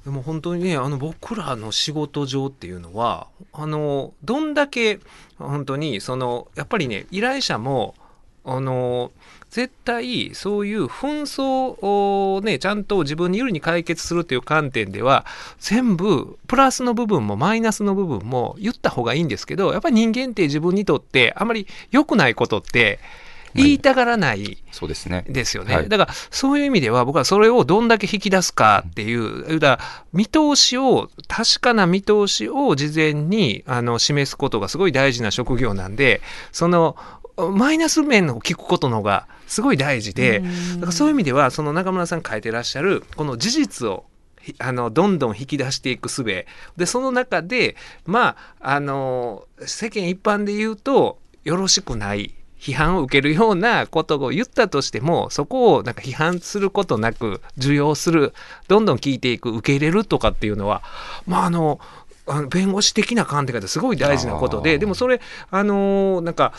[0.04, 4.98] でも本当にねあの僕らの仕事上っていうのはあのどんだけ
[5.38, 7.94] 本当にそのやっぱりね依頼者も
[8.44, 9.12] あの
[9.50, 15.26] 絶対そういう紛争をねちゃんと自分に有利に解決するという観点では
[15.58, 23.00] 全部プラスの部分もマイナスの部分も言った方がいいんですけどやっぱり人間って自分にとってあまり良くないことって
[23.54, 24.58] 言いたがらない。
[24.70, 25.24] そうですね。
[25.28, 25.88] ですよね、はい。
[25.88, 36.20] だからそういう意味では僕はそれをどんだけ引き出すかっていうだから見通しを確かな見通しを事前にあの示すことがすごい大事な職業なんで
[36.52, 36.96] その
[37.36, 40.40] マイナス面を聞くことの方がすごい大事で
[40.74, 44.04] だからそういう意味ではその中村さん書いてらっしゃるこの事実を
[44.40, 46.46] ひあのどんどん引き出していく術。
[46.76, 58.34] でその中でまああの世間一般で言うとよろしくない批判を受けるようなことを言ったとしてもそこをなんか批判することなく受容する
[58.68, 60.82] どんどん聞いていく受け入れるとかっていうのは
[61.26, 61.80] まああの
[62.26, 65.20] あの弁護士的な観点からすごい大事なことででもそれ
[65.50, 66.52] あのーなんか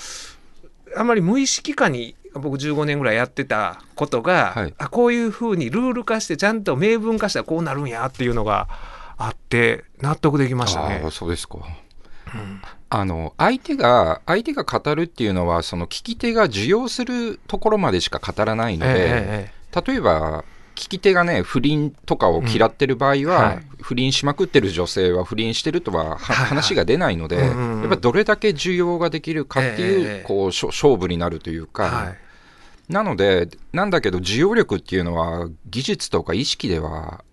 [0.98, 8.68] あまり無意識化に僕15年ぐらいやってたことが、はいあこういうふうにルール化してちゃんと明文化したらこうなるんやっていうのが
[9.18, 11.06] あって納得できましたね。
[11.12, 11.60] そうですか。
[12.94, 19.52] あの相手が相手が語るっていうのはその聞き手が受容するところまでしか語らないので、え
[19.86, 20.44] 例えば
[20.76, 23.66] 聞き手がね不倫とかを嫌ってる場合は、うんはい。
[23.82, 32.94] 不倫しまくってる女性は不倫してるとは話が出ないので、うんやっぱどれだけ受容ができるかっていう,、ええこう勝負になるというか、はい。
[32.94, 37.24] なのでなんだけど受容力っていうのは技術とか意識では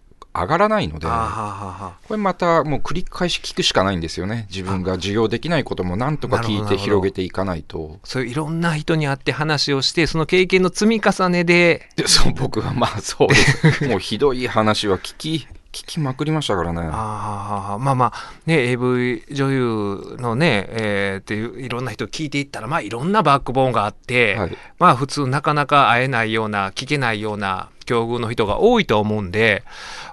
[0.42, 4.46] 上がらないのでこれまたもう繰り返し聞くしかないんですよね。
[4.50, 7.98] 自分が受容できないこともなんとか聞いて広げていかないと。
[8.04, 11.88] そういういろんな人に会って話をしてその経験の積み重ねで。
[11.96, 13.88] でそう僕はまあそうです。
[13.88, 16.80] もうひどい話は聞き、 聞きまくりましたからね。
[16.90, 18.12] あーまあまあ
[18.46, 24.56] ね AV 女優のね、えーっていういろんな人聞いていったらまあいろんなバックボーンがあって、はい。
[24.78, 29.64] まあ普通なかなか会えないような聞けないような境遇の人が多いと思うんで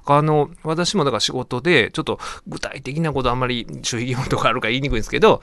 [0.05, 5.41] あの私もだから仕事でちょっと具体的なことあんまり守秘義務とかあるから言いにくいんですけど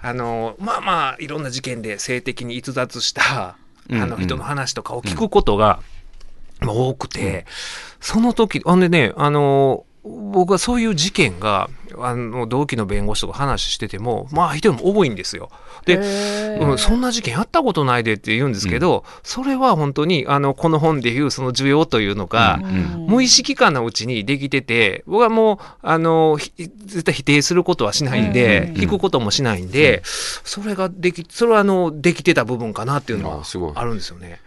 [0.00, 3.56] あのまあまあいろんな事件で性的に逸脱した
[3.90, 5.80] あの人の話とかを聞くことが、
[6.60, 7.46] まあ多くて、
[8.00, 15.50] その時、あんでね、あの、僕はそういう事件が、あの、同期の弁護士とか話してても、まあ人も多いんですよ。
[15.84, 15.96] で、
[16.60, 33.72] うん、そんな事件やったことないでって言うんですけど、それは本当に、あの、この本でいうその需要というのが、うん無意識化のうちにできてて、僕はもう、あの、ひ絶対否定することはしないんで、うん引くこともしないんで、それができ、それはあの、できてた部分かなっていうのはあすごい。
[33.74, 34.40] あるんですよね。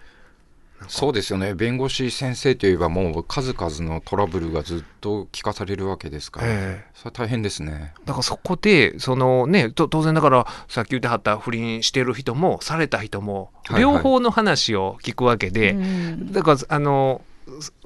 [0.88, 1.54] そうですよね。
[1.54, 6.92] 弁護士先生といえばもう数々のトラブルがずっと聞かされるわけですから、ええ。
[6.94, 7.94] それは大変ですね。
[8.06, 13.94] だからそこで、そのね、と当然だから、さっき言ってはった不倫してる人も、された人も、はいはい。
[13.94, 16.32] 両方の話を聞くわけで、うん。
[16.32, 17.22] だから、あの、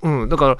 [0.02, 0.58] うん、だから、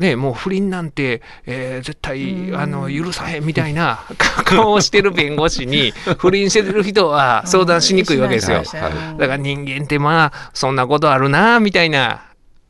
[0.00, 2.56] ね、もう不倫なんて、えー絶対うん。
[2.56, 4.00] あの許さへんみたいな
[4.44, 8.62] 顔をしてる弁護士に不倫してる人は 相談しにくいわけですよ。
[8.62, 12.22] だから人間ってまあそんなことあるなみたいな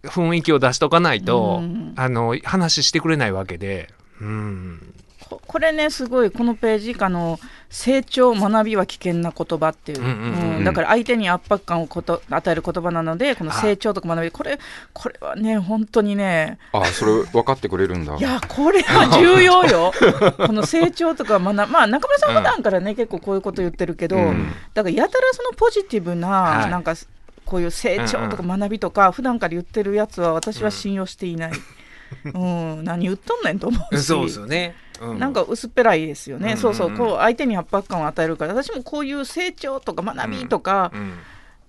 [0.04, 1.92] 雰囲気を出しとかないと、うん。
[1.96, 3.88] あの話してくれないわけで。
[4.20, 4.94] うん
[5.30, 7.38] ここれねすごいこのページあの
[7.68, 10.14] 成長学びは危険な言葉っていう,、うんうんう
[10.54, 10.64] んうん。
[10.64, 14.30] だから相手に圧迫感をこと与える言葉なのでこの成長とか学び。
[14.30, 14.58] これ
[14.92, 18.16] これはね本当にねああ、それ分かってくれるんだ。
[18.16, 19.92] いやこれは重要よ。
[20.36, 24.52] この成長とか学まあ中村さん普段からね、結構こういうこと言ってるけど、うん。
[24.74, 26.70] だからやたらそのポジティブな、はい。
[26.70, 26.94] なんか
[27.44, 31.52] こういう成長とか学びとか、普段から言ってるやつは私は信用していない、
[32.32, 32.84] うん。
[32.84, 34.04] 何言っとんねんと思うし。
[34.04, 34.74] そうですよね。
[35.00, 36.56] うなんか薄っぺらいですよね、うん。
[36.58, 38.54] そうそうこう相手に圧迫感を与えるから。
[38.54, 41.18] 私もこういう成長とか学びとか、うん。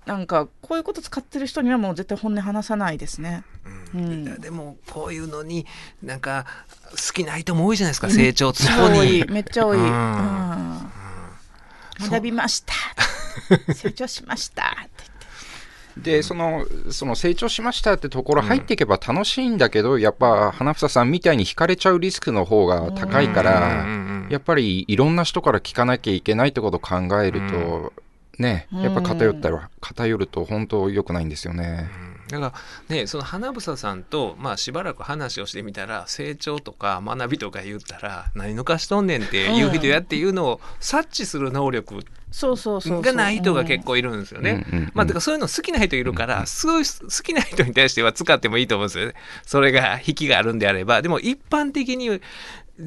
[0.05, 3.43] なんかこういうこと使ってる人にはもう絶対本音話さないですね。
[3.93, 4.41] うん。
[4.41, 5.65] でもこういうのに
[6.01, 6.45] なんか
[6.91, 8.09] 好きな人も多いじゃないですか。
[8.09, 9.25] 成長そこ多にい。
[9.25, 9.83] めっちゃ多い、うん。
[9.83, 10.91] うん。
[12.09, 12.73] 学びました。
[13.73, 15.10] 成長しましたって
[15.97, 27.91] でそのその成長しましたってところ入っていけば楽しいんだけど、やっぱ花房さんみたいに惹かれちゃうリスクの方が高いから、うんうんうんやっぱりいろんな人から聞かなきゃいけないってことを考えると、
[28.39, 31.89] ねやっぱ偏ったら偏ると本当良くないんですよね。
[32.29, 32.53] だか
[32.89, 44.65] らねその花房さんと、まあ、しばらく話をしてみたら成長とか学びとか言ったら何抜かしとんねんっていう人やっていうのを察知する能力そうそうそうがない人が結構いるんですよね。
[44.71, 44.91] うんうんうん。
[44.93, 49.13] まあ、だからそういうの好きな人いるから、すごい好きな人に対しては使ってもいいと思うんですよね。
[49.45, 51.01] それが引きがあるんであれば。
[51.01, 52.21] でも一般的に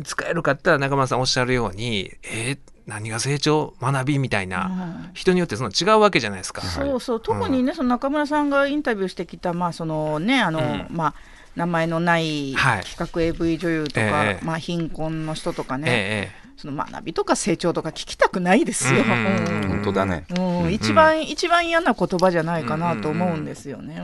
[0.03, 3.73] 使えるかったら中村さんおっしゃるように、えー何が成長？
[3.81, 6.61] 学びみたいな、うん人によってその違うわけじゃないですか。
[6.61, 7.21] そうそう。
[7.21, 10.87] 特にね、その中村さんがインタビューしてきたまあそのねあの、うん。
[10.91, 11.15] まあ
[11.57, 12.85] 名前のないはい。
[12.85, 14.45] 企画 AV 女優とか、ええ。
[14.45, 19.03] まあ貧困の人とかね、ええその学びとか成長とか聞きたくないですよ。
[19.05, 20.25] 本当だね。
[20.39, 23.97] うん一番、一番嫌な言葉じゃないかなと思うんですよね。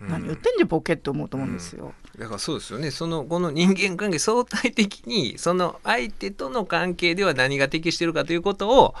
[0.00, 1.92] うん何言ってんじゃボケって思うと思うんですよ。
[2.18, 8.94] だからそうですよねそのこの人間関係相対的にその相手との関係では何が適してるかということを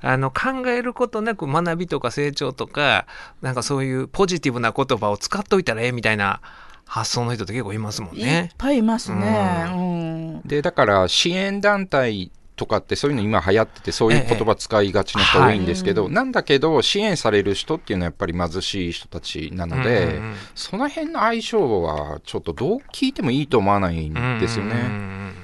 [0.00, 3.06] あの考えることなく学びとか成長とか
[3.42, 6.40] なんかそういうポジティブな言葉を使っといたらええみたいな
[6.84, 8.50] 発想の人って結構いますもんいっね。
[8.58, 9.64] ぱいいますね。
[9.72, 20.34] うんで、だから支援団体とかってそういうの今流行っててそういう言葉使いがちな人多いんですけど、ええなんだけど支援される人っていうのはやっぱり貧しい人たちなので、うんうんうん。
[20.54, 24.72] その辺の相性はちょっとどう聞いてもいいと思わないんですよね。
[24.72, 25.43] うんうんうん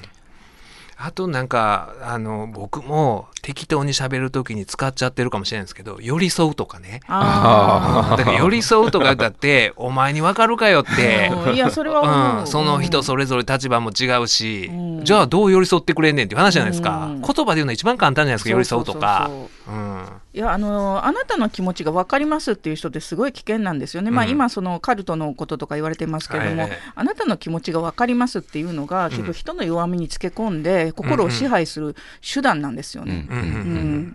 [1.03, 7.01] あとなんかあの僕も適当に喋るときに使っちゃってるかもしれないんですけど寄り添うとかね。
[7.09, 11.33] あだから寄り添うとかだって お前に分かるかよって。
[11.55, 15.05] いやそれは思う、うん、その人それぞれ立場も違うし、うん。
[15.05, 17.23] じゃあどう寄り添ってくれんねんっていう話じゃないですか、うん。
[17.23, 19.37] 言葉で言うの一番簡単じゃないですか寄り添うとかそう。
[19.37, 20.07] そうそううん。
[20.33, 24.31] いやあのあなたの気持ちが分かりますっていう人ってすごい危険なんですよね、まあ、うん。
[24.31, 26.79] 今、そのカルトのこととか言われてますけれども、はいはい。
[26.95, 33.29] あなたの気持ちが分かりますっていうのが、結局、人の弱みにつけ込んで、心を支配する手段なんですよね。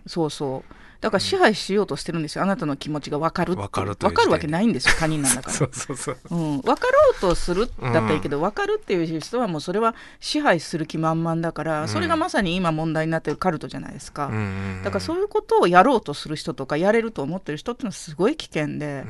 [0.07, 0.75] そうそう
[1.05, 5.53] だから支配しようとしてるんですよ、あなたの気持ちが分かる分かる分かるわけないんですよ、他人なんだから。
[5.53, 6.17] そうそうそう。
[6.31, 14.25] うん、分かろうとするだったらいいけど、分かるっていう人はもうそれは支配する気満々だから、それがまさに今問題になってるカルトじゃないですか。
[14.25, 14.41] うんうんう
[14.79, 14.83] ん。
[14.83, 19.05] だからそういうことをやろうとする人とかやれると思ってる人っていうのはすごい危険で、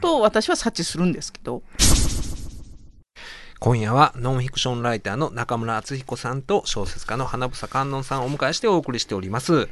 [0.00, 1.64] と私は察知するんですけど。
[3.58, 9.68] 今夜はノンフィクションライターの中村敦彦さんと小説家の花房観音さんをお迎えしてお送りしております。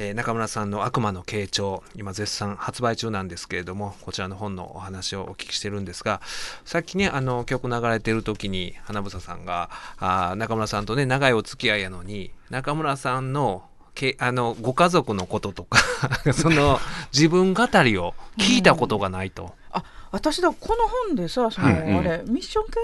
[0.00, 6.20] えー中村さんの悪魔の傾聴、今絶賛発売中なんですけれども、こちらの本のお話をお聞きしてるんですが、
[6.64, 15.80] さっきね、あの曲流れてる時に花房さんが、あー中村さんとね、長いお付き合いやのに、中村さんのけあのご家族のこととか
[16.32, 16.78] その
[17.12, 19.54] 自分語りを聞いたことがないと。
[19.72, 19.82] あ
[20.12, 21.98] 私だこの本でさその、うんうん。
[21.98, 22.78] あれミッション系？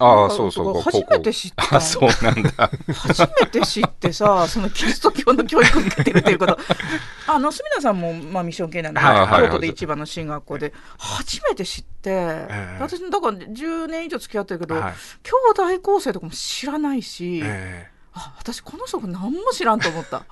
[0.00, 0.80] ああ、そうそう。
[0.80, 1.76] 初めて知った。
[1.76, 2.70] あ、そうなんだ。
[2.94, 6.58] 初めて知ってさそのキリスト教の教育受けてるっていうこと。
[7.28, 14.92] あの隅田さんも、まあ、ミッション系なんで、京都で一番の進学校で初めて知って、え私だから10年以上付き合ってるけど、はい。
[15.22, 20.18] 兄弟構成とかも知らないし、えあ私この人何も知らんと思った。
[20.20, 20.24] で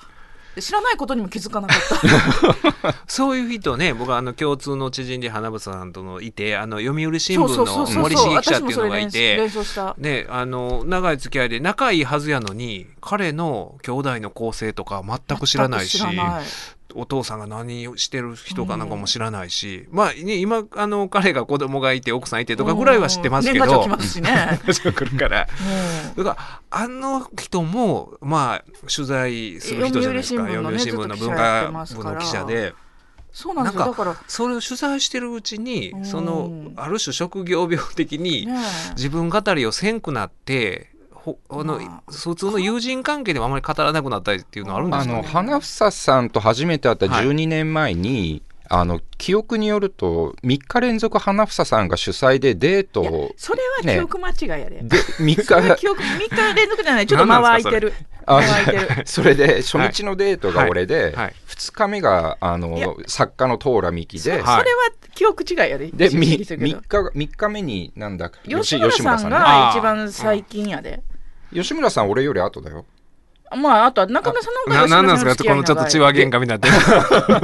[0.59, 1.79] 知らないことにも気づかなかっ
[2.83, 2.95] た。
[3.07, 9.49] そういう人ね、僕はあの共通の知人で花房さんとのいて、あの読売新聞の森重記者っていうのがいて
[9.99, 16.03] ね、あの長い付き合いで仲いいはずやのに、彼の兄弟の構成とか全く知らないし、
[16.95, 25.49] お父さんが何をしてる人かなんかも知らないし、まあね、今あの彼が子供がいて奥さんいてとかぐらいは知ってますけど、年賀状来ますしね来るから。
[26.17, 26.25] うん。
[26.25, 30.47] だからあの人もまあ取材する人じゃないですか。
[30.47, 32.75] 読売新聞のね読売新聞の文化部の記者で。
[33.33, 33.85] そうなんですよ。
[33.87, 36.05] だからそれを取材してるうちにうん。
[36.05, 38.59] そのある種職業病的にね
[38.97, 40.91] 自分語りをせんくなって
[41.23, 45.17] ほあのまあ普通の友人関係でもあまり語らなくなったりっていうのはあるんであの、すか？
[45.23, 47.27] ね花房さんと初めて会ったはい。
[47.27, 57.07] 12年前に、あの、記憶によると、3日連続花房さんが主催でデートを、それは記憶間違いやで、で、3それは日、記憶3日連続じゃない。
[57.09, 57.93] ちょっと間は空いてる。
[58.27, 59.03] あ間は空いてる。
[59.09, 61.13] それで初日のデートが俺で、はい。
[61.15, 61.35] はい。
[61.49, 64.65] 2日目があの作家のトラミキで、はいそれは
[65.15, 65.91] 記憶違いやで。
[65.93, 67.11] で一時 3, 期するけど。
[67.11, 69.31] 日三日目になんだ吉村さんね。
[69.31, 71.03] が一番最近やで、
[71.53, 72.85] 吉村さん俺より後だよ。
[73.57, 75.45] まああとは中村さんのな方がなんなんですか？
[75.45, 76.69] このちょっと血は喧嘩みたいにな。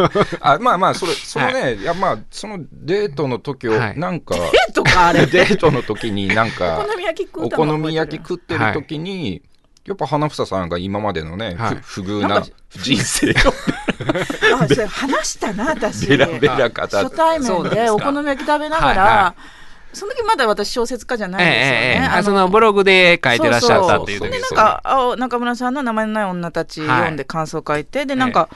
[0.06, 4.36] ってるあまあまあそれそのね、い、やまあそのデートの時をはいなんか、
[4.68, 5.26] えとかあれ。
[5.26, 9.42] デートの時になんおか好み焼き食お好み焼き食ってる時に、
[9.84, 11.76] やっぱ花房さんが今までのね、はい。
[11.82, 13.34] ふ不遇な人生を。
[14.62, 16.06] あそれ話したな私。
[16.06, 16.96] ベラベラ語って。
[16.96, 19.34] 初対面でお好み焼き食べながら、はいは
[19.96, 21.78] その時まだ私小説家じゃないええですよね。
[21.78, 26.88] ええあのそのブログで書いてらっしゃったっていう時でなんかあ中村さんの名前のない女たちはい。
[26.98, 28.50] 読んで感想書いて、でなんか、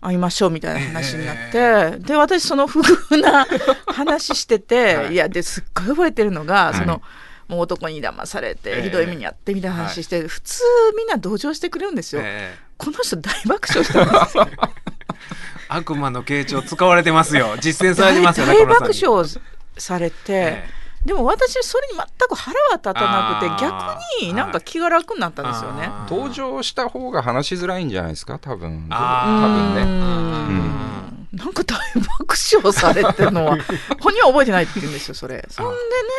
[0.00, 3.46] 会いましょうみたいな話になって、で私その不遇な
[3.86, 5.12] 話してて、 はい。
[5.12, 6.78] い、やですっごい覚えてるのが、い。
[6.78, 7.02] その
[7.48, 8.82] もう男に騙されて、ええ。
[8.82, 10.62] ひどい目にあってみたいな話して、普通
[10.96, 12.58] みんな同情してくれるんですよ、ええ。
[12.78, 14.48] この人大爆笑してますよ。
[15.68, 17.56] 悪魔の傾聴使われてますよ。
[17.60, 19.28] 実践されて大ますよ大爆笑
[19.76, 20.68] されて、え
[21.06, 25.84] でも私それに全く腹は立たなくて逆になんか気が楽になったんですよね。
[25.86, 28.38] あー同情した方が話しづらいんじゃないですか？
[28.38, 28.86] 多分。
[28.90, 29.82] あ多分ね。
[29.82, 31.38] うん。
[31.38, 33.56] なんか大爆笑されてるのは
[34.00, 35.46] 本人は覚えてないって言うんですよそれ。
[35.50, 35.78] そんでね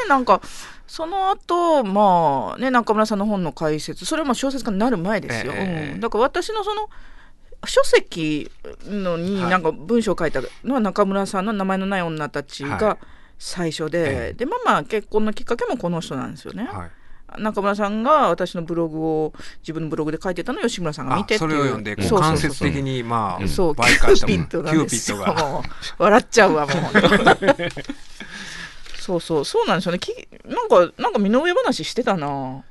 [0.09, 0.41] なんか
[0.87, 5.53] その後まあね中村さんの本の解説それはもう小説家になる前ですよ。
[5.55, 5.99] ええうん。
[5.99, 6.89] だから私のその
[7.65, 8.51] 書籍
[8.85, 9.51] のにはい。
[9.51, 12.97] なんか文章を書いたのは中村さんの名前のない女たちはが
[13.39, 16.63] 最初で、ええでまあまあ結婚のきっかけもこの人なんですよね。
[16.71, 16.91] はい
[17.39, 25.63] 中村さんが私のブログを自分のブログで書いてたのを吉村さんが見てってそれを読んで間接的にまあそう、キューピッドが
[25.97, 26.77] 笑っちゃうわ、もう。
[28.97, 29.99] そうそう、そうなんですよね。
[29.99, 30.13] き
[30.45, 32.63] なんか、なんか身の上話してたな。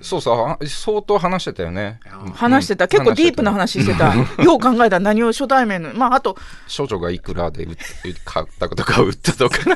[0.00, 1.98] そうそう相当話してたよね。
[2.24, 2.32] うん。
[2.32, 4.14] 話してた、結構ディープな話してた。
[4.42, 4.96] よう考えた。
[4.96, 6.36] ら何を初対面の、まあ、あと、
[6.74, 7.66] 処女がいくらで
[8.24, 9.58] 買ったとか売ったとか。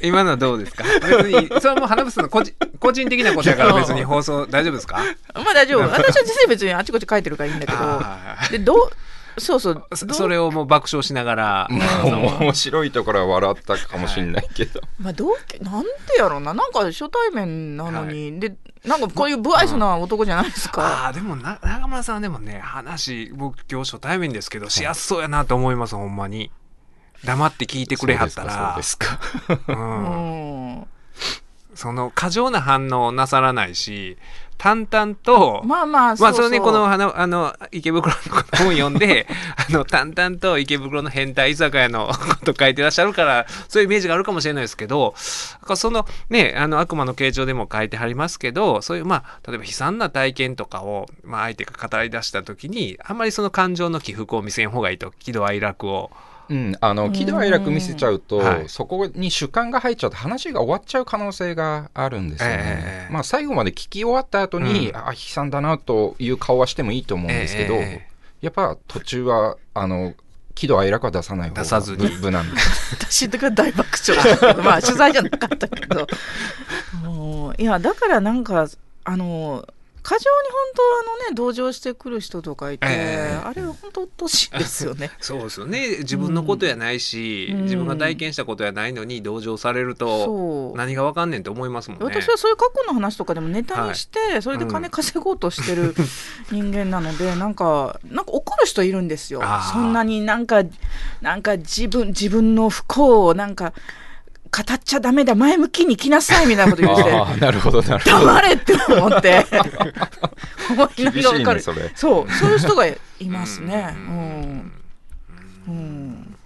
[0.00, 0.84] 今のはどうですか？
[0.84, 4.98] 別にそれはもう花房の個人個人的なことやから別に放送大丈夫ですか？
[5.34, 5.82] まあ大丈夫。
[5.82, 8.90] 私は実際別にあちこち書いてるからいいんだけあど、で、どう、
[9.40, 16.54] そうそう、それをもう爆笑しながらまあ面白いところは笑ったかもしれないけど、 まあ、どうけ、なんでやろうな。
[16.54, 21.04] なんか初対面なのに、で、なんかこういう不愛想な男じゃないですか。
[21.04, 26.50] ああでもな中村さんはでもね話僕今日初対面ですけどしやすそうやなと思いますほんまに。
[27.24, 28.74] 黙って聞いてくれはったら。
[28.74, 29.20] そうですか。
[29.46, 30.78] そうですかうん。
[30.78, 30.86] うん。
[31.78, 34.18] その過剰な反応をなさらないし
[34.58, 38.20] 淡々とまあまあ、まあそれねうこのあのあの池袋の
[38.58, 56.10] 本読んで あの淡々と池袋の変態居酒屋のこと書いてらっしゃるからそういうイメージがあるかもしれないですけどそのねあの悪魔の形状でも書いてはりますけどそういうまあ例えば悲惨な体験とかを、まあ、相手が語り出した時にあんまりその感情の起伏を見せん方がいいと喜怒哀楽を。
[56.50, 58.68] うん、あの喜怒哀楽見せちゃうと、はい。
[58.68, 62.56] そこに主観が入っちゃうと話が終わっちゃう可能性があるんですよね。
[62.58, 64.96] ええまあ最後まで聞き終わった後に、うん。
[64.96, 68.08] あ悲惨だなという顔はしてもいいと思うんですけど、ええ
[68.40, 70.14] やっぱ途中はあの
[70.54, 72.08] 喜怒哀楽は出さない方が出さずに。
[72.08, 72.60] 無無難で。
[72.60, 72.96] す。
[72.98, 76.06] 私とか大爆笑だったけど まあ取材じゃなかったけど。
[77.02, 78.68] もういやだからなんか
[79.04, 79.66] あの
[80.08, 83.44] 過剰に本当あのね同情してくる人とかいて、ええ。
[83.44, 85.10] あれ本当うっとうしいですよね。
[85.20, 85.98] そうですよね。
[85.98, 87.62] 自分のことやないし、うん。
[87.64, 92.06] 自分が体験したことやないのに同情されると何がわかんねんって思いますもんね。
[92.06, 95.94] 私はそういう過去の話とかでもネタにして、それで金稼ごうとしてる
[96.50, 99.42] 人間なので、なんかなんか怒る人いるんですよ。
[99.72, 100.62] そんなになんか
[101.20, 103.74] なんか自分自分の不幸をなんか
[104.48, 108.26] 語っちゃダメだ前向きに来なさいみたいなこと言ってなるほどなるほど。
[108.26, 109.46] 黙れって思って。
[110.70, 111.30] 思いながら。
[111.30, 111.92] わかるねそれ。
[111.94, 112.96] そうそういう人がい
[113.28, 113.94] ますね。
[113.96, 114.08] ううん。
[114.08, 114.72] ん、
[115.68, 116.36] うん、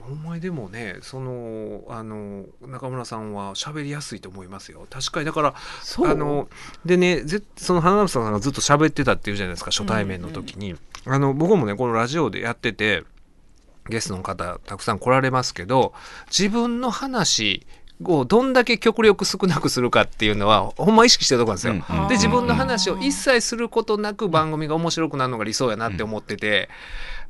[0.00, 0.22] ほん。
[0.24, 4.86] まにでもねそのあの中村さんは喋りやすいと思いますよ。
[4.90, 6.48] 確かにだからあの
[6.84, 10.74] でねぜその花房さんがずっと喋ってたっていうじゃないですか初対面の時に、
[11.06, 13.04] あの僕もねこのラジオでやってて
[13.88, 15.92] ゲストの方たくさん来られますけど
[16.26, 17.66] 自分の話
[18.04, 21.96] をどんだけ極力少なくするかっていうのはほんま意識してるところなんですよ。
[21.96, 26.68] うんうんで自分の話を一切することなく番組が面白くなるのが理想やなって思ってて、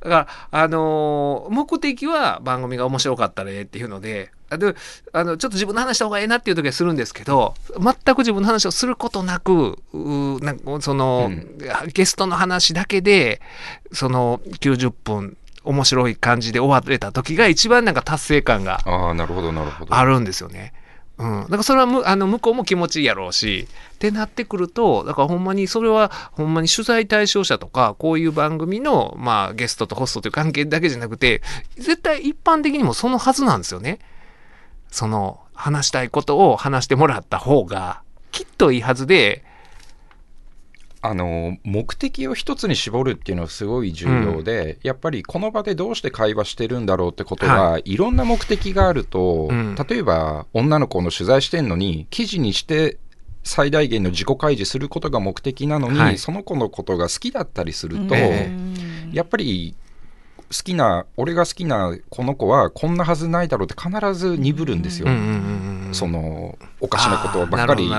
[0.01, 4.75] だから、あのー目的は番組が面白かったらええっていうのであで
[5.13, 11.59] あのちょっと自分の話した方がええなっていう時はするんですけど全く自分の話をすることなくうなんかその、うん。
[11.93, 13.41] ゲストの話だけで
[13.93, 20.73] その90分面白い感じで終われた時が一番なんか達成感があるんですよね。
[21.19, 31.43] うん、だからそれはむあの向こうも気持ちいいやろうしってなってくるとだからほんまにそれはほんまに取材対象者とかこういう番組の、まあ、ゲストとホストという関係だけじゃなくて
[31.77, 33.99] 絶対一般的にもそのはずなんですよね。
[34.91, 38.03] その話したいことを話してもらった方が
[38.33, 39.45] きっといいはずで
[41.05, 49.75] あの目的を一つに絞るっていうのはすごい重要で、やっぱりこの場でどうして会話してるんだろうってことは、い、ろんな目的があると、うん。
[49.75, 52.99] 例えば女の子の取材してんのに記事にして
[53.43, 56.19] 最大限の自己開示することが目的なのに、はい。
[56.19, 58.53] その子のことが好きだったりすると、え。
[59.13, 59.75] やっぱり
[60.53, 65.07] 好きな俺が好きなこの子はこんなはずないだろうって必ず鈍るんですよ。
[65.09, 67.91] うんうんうんうんそのおかしなことばっかり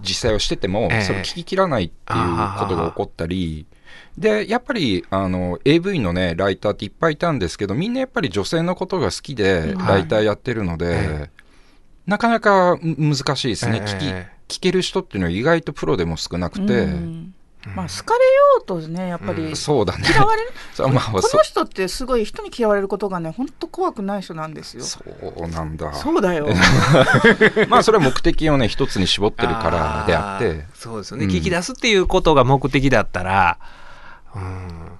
[0.00, 1.02] 実際はしてても、ええ。
[1.02, 3.66] それ聞ききらないっていうことが起こったり、
[4.16, 9.86] で、やっぱり、あの、AV のね、ライターっていっぱいいたんですけど、みんなやっぱり女性のことが好きで、うん。
[9.86, 11.30] ライターやってるので、え
[12.06, 17.34] なかなかむ難しいですね、え聞きえ聞ける人っていうのは意外とプロでも少なくて、うん
[17.74, 20.04] まあ好かれようとねやっぱりうんそうだね。
[20.08, 20.50] 嫌われる、
[20.92, 24.82] まあ、こその人ってすごい人に嫌われることがね本当怖くない人なんですよ。
[24.82, 25.00] そ
[25.36, 25.92] うなんだ。
[25.94, 26.48] そうだよ。
[27.68, 30.44] まあ、それは目的をね、一つに絞ってるからであって。
[30.52, 31.30] ー、そうですよね、うん。
[31.30, 33.58] 聞き出すっていうことが目的だったら、
[34.34, 34.98] うん、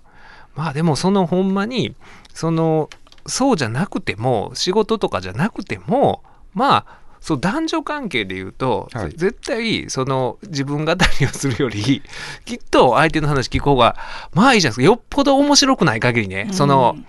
[0.54, 1.94] まあでもそのほんまに
[2.32, 2.88] その
[3.26, 9.12] そうじゃなくても仕事とかじゃなくてもまあそう男女関係で言うと、はい。
[9.16, 12.02] 絶対その自分語りをするより
[12.44, 13.96] きっと相手の話聞く方が
[14.34, 14.92] まあいいじゃないですか。
[14.92, 17.06] よっぽど面白くない限りね、そのうん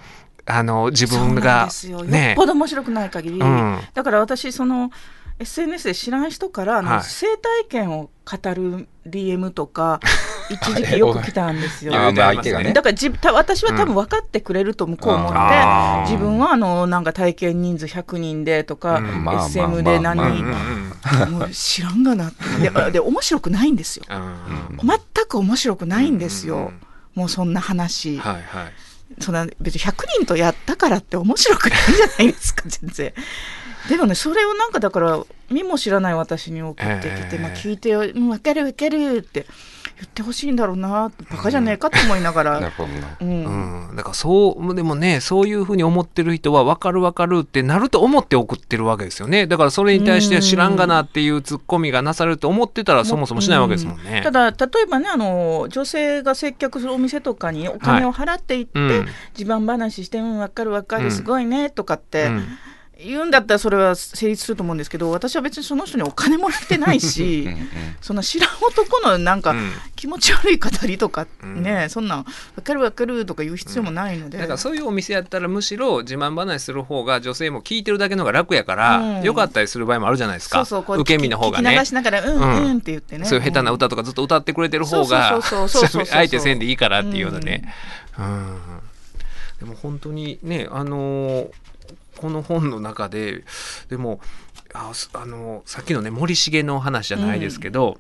[0.48, 2.00] あの自そうなん分がですよ。
[2.00, 3.80] よっねぽど面白くない限り、うん。
[3.94, 4.90] だから私その
[5.40, 7.04] SNS で知らん人からあの、はい。
[7.04, 10.00] 生体験を語る DM とか
[10.50, 11.94] 一時期よく来たんですよ。
[11.94, 12.72] あーまあ相手がね。
[12.72, 16.10] だからじた私は多分分かってくれると向こう思って、あー。
[16.10, 19.28] 自分はあのなんか体験人数100人でとか、うん。
[19.46, 21.40] SM で何まあ人、うんうんうん。
[21.40, 22.92] もう知らんがなって。
[22.92, 24.06] で面白くないんですよ。
[24.10, 24.78] うん。
[24.80, 26.80] 全く面白くないんですよ、うんうんうん。
[27.16, 28.74] もうそんな話、はいはい。
[29.20, 33.14] そんな別に100人とやったからって面白くないじゃないですか全然
[33.90, 37.40] でもねそれをなんかだから見も知らない私に送ってきて、ええ。
[37.40, 39.46] まあ、聞いて分かる分かるって
[39.98, 43.16] 言ってほしいんだろうなバカじゃねえかと思いながら、 なるほどね。
[43.22, 43.90] うん。
[43.90, 49.46] うん、だからそうでもねそういうふうに思ってる人は分かる分かるってなると思って送ってるわけですよね。
[49.46, 54.22] だからそれに対して知らんがなっていうツッコミがなされると思ってたらそもそもしないわけですもんね。
[54.24, 59.08] ただ例えばねあの女性が接客するお店とかにお金を払っていって、うん。
[59.38, 61.12] 自慢話して「うん分かる分かるうん。
[61.12, 62.48] すごいね」とかってうん
[63.04, 67.68] 言うんだったらそれは成立すると思うんですけど私は別にその人にお金もらってないしうんうん
[68.02, 69.72] そんな知らん男のなんかうん。
[69.96, 71.64] 気持ち悪い語りとかうん。
[71.64, 72.24] ね、そんなん
[72.56, 79.24] 分かる分かるとか言う必要もないので、だからそういうお店やったらむしろ自慢話する方が女性も聞いてるだけの方が楽やから、うん。
[79.24, 80.62] よかったりする場合もあるじゃないですか。
[80.62, 81.72] 受け身の方がね。
[81.72, 82.66] 聞き流しながら「うんうん。
[82.66, 87.74] うん」って言ってね、そういう下手な歌とかずっと歌ってくれてる方が相手せんでいいからっていうようなね、
[88.20, 88.58] うん。
[89.60, 91.48] でも本当にねあのー
[92.18, 93.44] この本の中で
[93.90, 94.20] でも
[94.74, 97.98] ああのさっきのね森重の話じゃないですけど、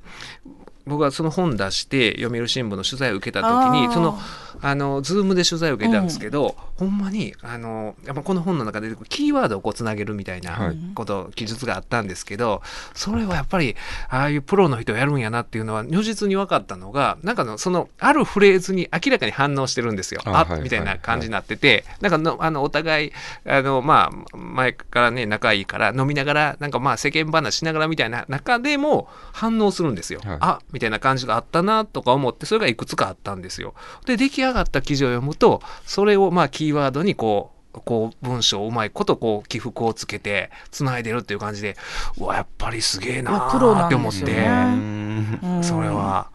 [0.85, 4.19] 僕はその本出して読売新聞の取材を受けた時にその
[4.61, 10.77] あのズームで取材を受けたんですけど、ほんまにあのやっぱこの本の中でキーワードをこうつなげるみたいなはい。
[10.95, 12.61] こと、記述があったんですけど
[12.93, 13.75] それはやっぱり
[14.09, 20.21] ああいうプロの人をやるんやなっていうのは如実に分かったのがなんかのそのあるフレーズに明らかに反応してるんですよ。
[20.25, 23.11] ああはいみたいな感じになってて、なんかのあのお互い
[23.45, 30.21] あのまあ前からね仲いいから飲みながらなんかまあ世間話しながらみたいな中でも反応するんですよ。
[30.23, 30.37] はい。
[30.39, 33.75] あみたいな感じがあったなとか思ってそれがいくつかあったんですよ。
[34.05, 41.77] で出来上がった記事を読むとそれをまあキーワードにこうこう文章をうまいことこう起伏をつけてつないでるっていう感じで
[42.17, 46.29] うわやっぱりすげえなーって思って、ねそれは、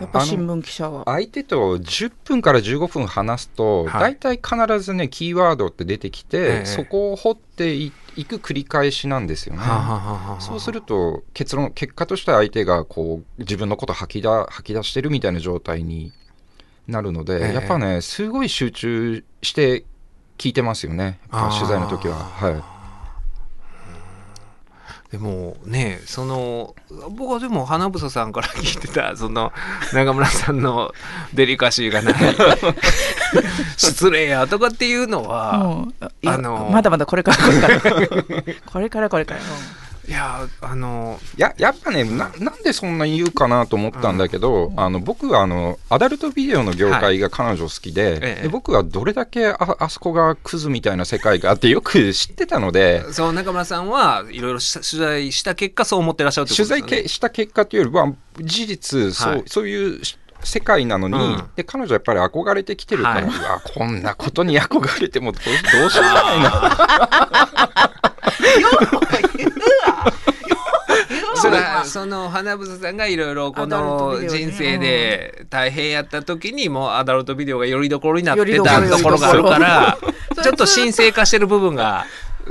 [0.00, 1.04] やっぱ新聞記者は。
[1.06, 4.08] 相手と10分から15分話すと、は。
[4.08, 9.62] い大体必ずね、キーワードって出てきて、ええそこを掘っていいく繰り返しなんですよね。
[10.40, 16.12] そうすると結論結果として相手がこう自分のこと吐きだ吐き出してるみたいな状態に
[16.88, 17.54] なるので、ええ。
[17.54, 19.84] やっぱねすごい集中して
[20.36, 21.20] 聞いてますよね。
[21.30, 22.16] 取材の時は。
[22.16, 22.77] はい
[25.10, 26.74] でもねその
[27.10, 29.52] 僕はでも花房さんから聞いてたその
[29.94, 30.92] 中村さんの
[31.32, 32.14] デリカシーがない
[33.78, 35.86] 失礼やとかっていうのは、
[36.26, 37.80] あのまだまだこれからこれから
[38.66, 39.40] これからこれから。
[40.08, 48.42] いやあのややっぱねななんでそんな言うかなと思ったんだけど、あの僕はあのアダルトビデオの業界が彼女好きで,、ええ。
[48.44, 56.90] で僕はどれだけああそこがクズみたいな世界があってよく知ってたのでそう中村さんはいろいろし取材した結果そう思ってらっしゃるってこと取ですよね。
[56.90, 59.42] 材けした結果というよりは事実そう,、はい。
[59.46, 60.00] そういう
[60.42, 61.44] 世界なのに、うん。
[61.54, 63.24] で彼女はやっぱり憧れてきてるから、はい。
[63.24, 65.44] うわこんなことに憧れてもどう
[65.80, 66.78] どうしようもないな。
[68.58, 69.77] そ
[71.58, 79.98] れはその花房さんがいろいろこの人生で大変やった時にもうアダルトビデオがよりどころになってたところがあるから
[80.36, 82.06] ろちょっと神聖化してる部分が。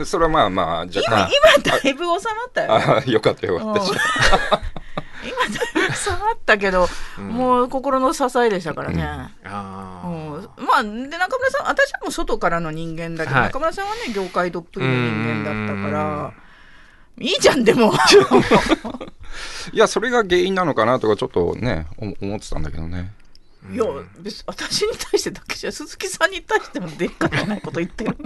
[0.06, 1.30] それはまあまあ若今干。
[1.58, 2.74] 今だいぶ収まったよ。
[2.74, 3.88] ああよかったよかった、うん。
[3.88, 6.88] 今だいぶ収まったけど、
[7.18, 9.02] もう心の支えでしたからね。
[9.44, 9.52] うん。
[9.52, 13.48] まあで中村さん私はもう外からの人間だけど、はい。
[13.48, 16.34] 中村さんはね業界どっぷりの人間だったから
[17.20, 17.94] いいじゃんでも。
[19.74, 23.14] いやそれが原因なのかなとかちょっとねお思ってたんだけどね。
[23.72, 23.84] いや
[24.20, 28.16] 別に私に対してだけじゃ鈴木さんに対してもでっかくないこと言ってる。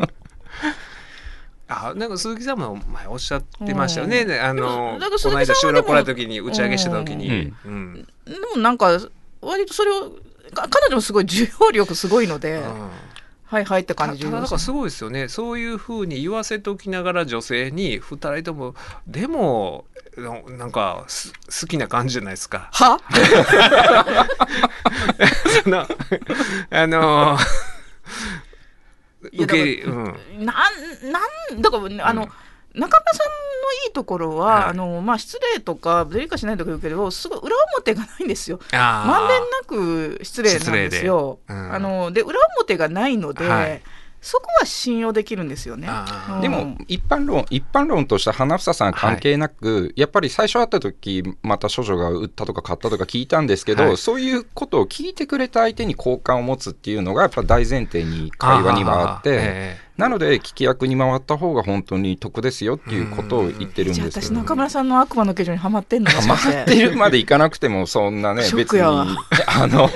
[1.68, 4.42] あなんか鈴木さんも前おっしゃってましたよね、うん。
[4.42, 8.08] あのこの間鈴木さんはでも収録来られた時に打ち上げした時に、うん。
[8.26, 9.00] でもなんか
[9.42, 10.12] 割とそれを
[10.54, 12.90] か彼女もすごい需要力すごいので、うん
[13.52, 18.76] はいはいってた感じただだからすごいですよねそういうふうに言わせておきながら女性に2人とも
[19.06, 19.84] でも
[20.16, 21.34] ななんかす
[21.64, 22.70] 好きな感じじゃないですか。
[22.72, 22.98] は？
[25.64, 25.86] その
[26.70, 27.38] あの
[29.34, 30.06] いや受け入れ、うん、
[30.46, 31.20] なんな
[31.58, 32.30] んだからねあの、
[32.74, 33.32] 中村さんの
[33.88, 34.64] いいところは、はい。
[34.66, 38.60] あのまあ、失礼とかデリカしないとか言うけどすごい裏表がないんですよ。
[38.72, 41.40] まんべんなく失礼なんですよ。
[41.48, 41.74] うん。
[41.74, 43.82] あので裏表がないので、はい。
[44.22, 45.90] そこは信用できるんですよね。
[46.30, 46.42] うん。
[46.42, 53.98] でも一般論一般論とした花房さん関係なく、やっぱり最初会った時また処女が売ったとか買ったとか聞いたんですけど、はい。
[53.98, 69.06] そういうことを聞いてくれた相手に好感を持つっていうのがやっぱ大前提に会話にはあって、ええなので聞き役に回った方が本当に得ですよっていうことを言ってるんですけど私中村さんの悪魔の形状にはまってんのハマってるまでいかなくてもそんなね 別にあ
[69.68, 69.90] の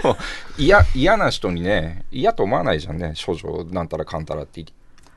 [0.58, 3.14] 嫌嫌な人にね嫌と思わないじゃんね。
[3.16, 4.64] 少女なんたらかんたらって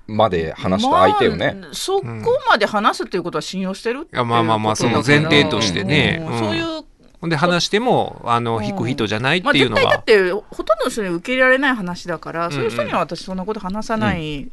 [0.06, 2.06] まで話した相手をね、まあそこ
[2.48, 6.18] まで話すっていうことは信用してるっていうやまあまあまあその前提としてね。
[6.22, 6.32] うん。
[6.32, 6.38] うん。
[6.38, 6.84] そういう。
[7.20, 8.64] ほんで話してもあのうん。
[8.64, 14.48] 引く人じゃないっまあ、ていうのは絶対だっ、てほとんどの人に受け入れられない話だから、んそういう人には私そんなこと話さない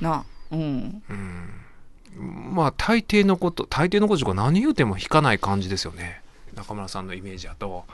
[0.00, 1.02] な、うん。
[2.52, 6.22] まあ大抵のこと大抵のこととか何言うても引かない感じですよね。
[6.54, 7.84] 中村さんのイメージだと。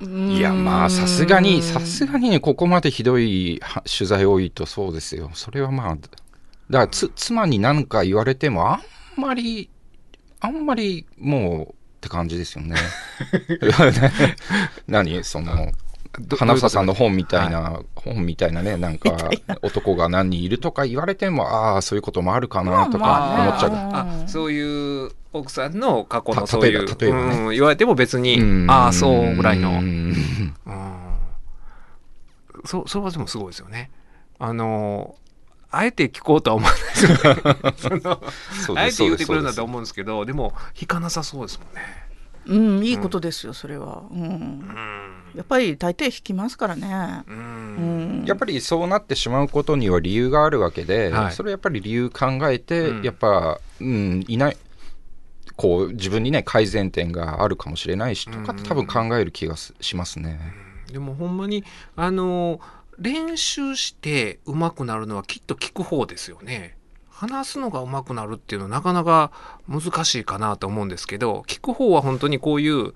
[0.00, 5.30] いやまあさすがにさすがにねここまでひどいは取材多いとそうですよ。
[5.34, 6.18] それはまあだか
[6.70, 8.80] らつ妻に何か言われてもあ
[9.16, 9.70] んまり
[10.40, 12.76] あんまりもうって感じですよね。
[14.88, 15.22] 何？
[15.22, 15.72] そのど
[16.36, 19.30] 花房さんの本みたいな、本みたいなねなんか
[19.62, 23.76] 男が何人いるとか言われてもああそういうこともあるかなとか思っちゃう、うん
[24.24, 24.28] あ。
[24.28, 27.36] そういう奥さんの過去のたそういう例えばね。
[27.36, 28.70] うん言われても別にうん。
[28.70, 30.10] ああそうぐらいの、ううん。
[30.10, 30.54] ん
[32.64, 33.90] そうそれはでもすごいですよね。
[34.38, 35.16] あの
[35.70, 38.02] あえて聞こうとは思わないですよね。
[38.76, 42.01] あえて言ってくれるんだと思うんですけどでも引かなさそうですもんね
[42.46, 44.22] うん、いいことですよそれは、うん。
[44.22, 44.62] うん
[45.34, 48.22] やっぱり大抵引きますからね、ううん。
[48.22, 51.32] ん、やっぱりそうなってしまうことには理由があるわけで、はい。
[51.32, 53.02] それやっぱり理由考えて、うん。
[53.02, 54.56] やっぱ、うん、いない
[55.56, 60.38] こう自分にね改善点があるかもしれないしとかって多分考える気がすしますね。
[60.92, 61.64] でもほんまに
[61.96, 62.60] あの
[62.98, 66.76] 練習して上手くなるのはきっと聞く方ですよね。
[67.22, 69.30] 話すのが上手くなるっていうのはなかなか
[69.68, 72.94] 難しいかなと思うんですけど聞く方は本当にこういう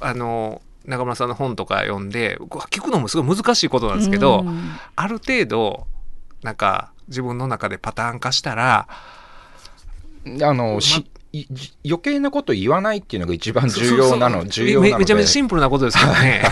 [0.00, 4.70] あの中村さんの本とか読んで聞くのもすごい難しいことなんですけど、うん。
[4.96, 5.86] ある程度
[6.42, 8.88] なんか自分の中でパターン化したら
[10.26, 11.10] あの、しいじ
[11.84, 14.92] 余計なこと言わないっていうのが一番重要なの重要なので。
[14.92, 16.42] めめちゃめちゃシンプルなことですからね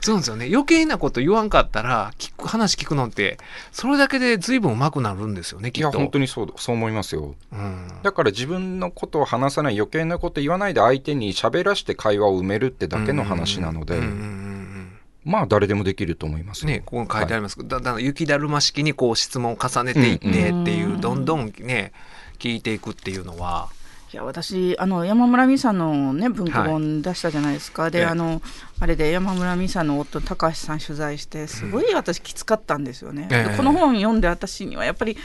[0.00, 0.48] そうなんですよね。
[0.50, 3.38] 余計なこと言わんかったら聞く話聞くのって
[3.70, 7.34] それだけで随分上手くなるんですよねきいやっと本当にそうそう思いますよ。
[7.52, 7.88] うん。
[8.02, 14.00] だから自分のことを話さない余計なこと言わないで相手に喋らして会話を埋めるってだけの話なので、
[15.24, 16.70] まあ誰でもできると思いますよ。
[16.70, 17.56] ね、ここに書いてあります。
[17.56, 20.36] けど、だんだん雪だるま式にこう質問を重ねていってって
[20.74, 21.00] いう、うん。
[21.00, 21.92] どんどんね
[22.38, 23.68] 聞いていくっていうのは。
[24.10, 27.90] いや私あの山村美沙のね文庫本出したじゃないですか、ええ。
[27.90, 28.40] であの
[28.80, 33.50] あれで山村美沙の夫高橋さん取材してすごい私きつかったんですよね、ええ。
[33.50, 35.18] でこの本読んで私にはやっぱり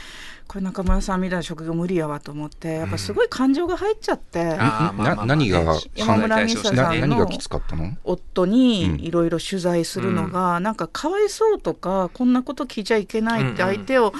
[0.46, 7.96] これ中村さんみたいな職業無理やわと思ってやっぱすごい感情が入っちゃって、あーまあまあまあな何がね山村美沙なさんの何がきつかったの？
[8.04, 8.50] 夫うん。
[8.50, 14.12] にいろいろ取材するのが、なんかかわいそうとかこんなこと聞いちゃいけないって相手を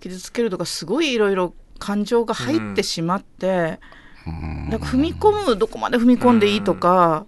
[0.00, 3.80] 傷つけるとかすごいいろいろ感情が入ってしまって、
[4.26, 4.68] うん。
[4.70, 7.26] なんか踏み込むどこまで踏み込んでいいとか、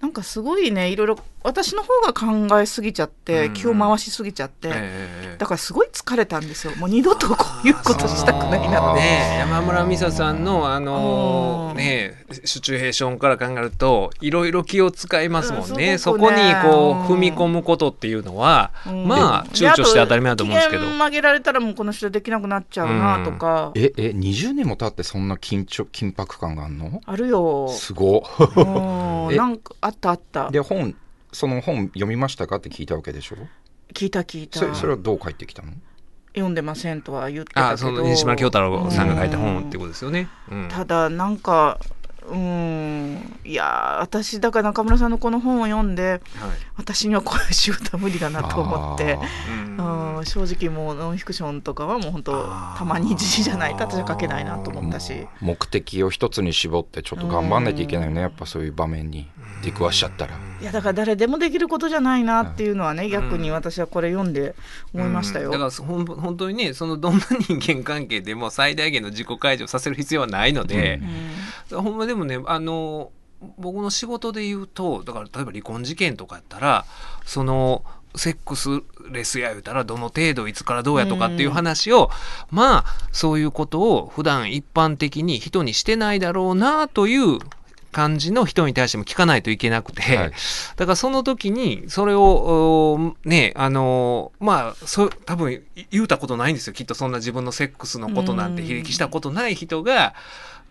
[0.00, 6.74] なんかすごいねいろいろ私の方が考えすぎちゃって、うん気を回しすぎちゃって、ええだからすごい疲れたんですよ。
[6.76, 9.00] もう二度とこういうことしたくないなって。
[9.00, 11.76] ねえ山村美沙さんのあのうん。
[11.76, 19.06] ねえシチュエーションから考えるといろいろ気を使いますもんね、うんそこにこううん踏み込むことっていうのは、うん。
[19.06, 20.86] まあ躊躇して当たり前だと思うんですけど。
[20.86, 27.00] 曲げられたらもうこの人できなくなっちゃうなとか、ええ20年も経ってそんな緊張緊迫感があるの？
[27.06, 27.68] あるよ。
[27.68, 29.32] すごうん。
[29.32, 30.50] えなんかあったあった。
[30.50, 30.94] で本
[31.36, 33.36] その本読みましたかって聞いたわけでしょ？
[33.92, 34.58] 聞いた聞いた。
[34.58, 35.72] それそれはどう返ってきたの？
[36.34, 37.72] 読んでませんとは言ってたけど。
[37.74, 40.28] あその西村京太郎さんが書いた本ってことですよね。
[40.50, 40.68] うん。
[40.70, 41.78] ただなんか
[42.28, 46.20] うーん、いや私だから中村さんのこの本を読んで、はい。
[46.76, 49.18] 私にはこういう仕事は無理だなと思って
[49.78, 49.82] う。
[49.82, 52.44] んうん、正直もうノンフィクションとかはもう本当
[52.76, 59.28] たまに時事じゃないと私は書けないなと思ったし、目的を一つに絞ってちょっと頑張んないといけないよねやっぱそういう場面に
[59.62, 60.34] 出くわしちゃったら。
[60.58, 64.54] いやだから誰でもできることじゃないなっていうのはね、逆に私はこれ読んで
[64.94, 65.46] 思いましたよ。
[65.46, 65.52] うん。
[65.52, 71.00] だからそほん本当にねそのどんな人間関係でも最大限の自己解除させる必要はないので、
[71.70, 73.12] ほんまでもねあの
[73.58, 76.84] 僕の仕事で言うとだから例えば離婚事件とかやったら
[77.24, 77.84] その
[78.16, 82.10] セックスレスや言うたらどの程度いつからどうやとかっていう話を、
[82.50, 87.38] まあそういうことを普段一般的に人にしてないだろうなという
[87.92, 90.32] 感じの人に対しても聞かないといけなくて、はい。
[90.76, 96.72] だからその時にそれをおねあのまあそ多分言うたことないんですよ。
[96.72, 98.68] きっとそんな自分のセックスのことなんてうん。
[98.68, 100.14] 悲劇したことない人が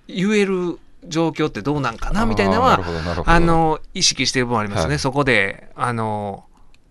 [0.08, 2.80] 言える状況ってどうなんかなみたいなのは
[3.26, 5.00] あの意識してる部分ありますね、はい。
[5.00, 6.46] そこであの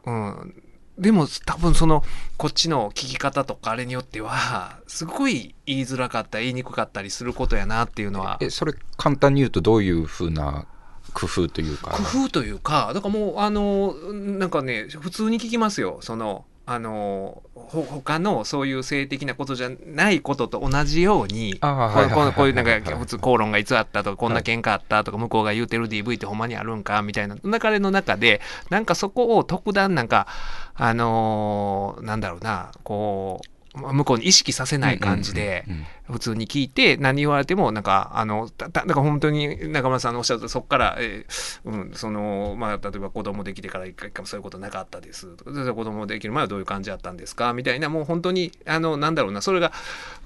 [0.04, 0.60] うん。
[0.96, 2.04] でも多分その
[2.36, 8.38] こっちの聞き方とかあれによってはすごい言いづらかったり言いにくかったりすることやなっていうのは。
[8.40, 10.66] えそれ簡単に言うとどういうふうな
[11.12, 11.90] 工夫というか？
[11.90, 15.98] 工夫というかだからもうあのなんかね普通に聞きますよ。
[16.00, 27.36] そのあのほ他のそういう性的なことじゃないことと同じようにこういうなんはいか普通口論がいつあったとかこんな喧嘩あったとか向こうが言うてる DV ってほんまにあるんかみたいな。
[27.44, 28.40] 流れの中で
[28.70, 30.26] なんかそこを特段なんか
[30.74, 33.42] あのーなんだろうなこ
[33.74, 45.26] う向こうに意識させない感じで、うんうんうん普通に聞いて何言われてもなんかあのたただから本当に中村さんのおっしゃるとそこから、えーうんそのまあ、例えば子供できてから一回もそういうことなかったです。
[45.36, 47.54] とかで子供できる前はどういう感じだったんですか？
[47.54, 49.72] みたいなもう本当にあのなんだろうなそれが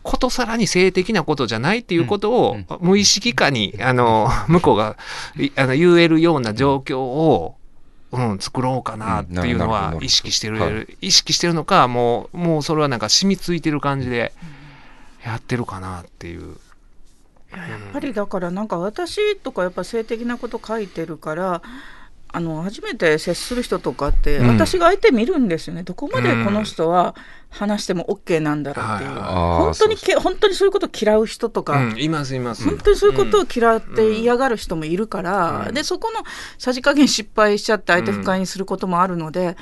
[0.02, 4.96] ことさらに性的なことじゃないっていうことを、うん無意識化にあの 向こうが
[5.38, 7.56] いあの言えるような状況を
[8.10, 14.32] うん、作ろうかなっていうのは意識してる、は意識してるのかもうもうそれはなんか染みついてる感じで
[15.24, 16.56] やってるかなっていう。
[17.50, 21.62] やっぱりだからなんか私とかやっぱ性的なこと書いてるから
[22.30, 24.48] あの初めて接する人とかって、うん。
[24.48, 25.82] 私が相手見るんですよね。
[25.82, 27.14] どこまでこの人は
[27.48, 32.64] 話しても OK なんだろうっていう、本当にそうけ本当にそういうことを嫌う人とか、うん、いますいます。
[32.64, 35.74] 本当にそういうことを嫌って嫌がる人もいるから、うん。
[35.74, 36.22] でそこの
[36.58, 39.56] さじ加減失敗しちゃって相手不快にすることもあるので、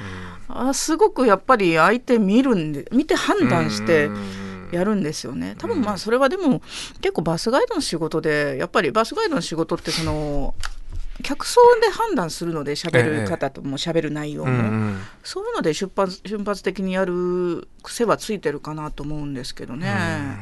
[0.49, 4.11] あすごくやっぱり相手見るんで見て判断して
[4.73, 5.55] やるんですよね。
[5.59, 6.61] 多分まあそれはでも
[7.01, 10.55] 結構バスガイドの仕事でやっぱりバスガイドの仕事ってその
[11.23, 15.01] 客層で判断するので喋る方とも喋る内容も、うんうん。
[15.23, 20.37] そういうので出発瞬発的にやる癖はついてるかなと思うんですけどね。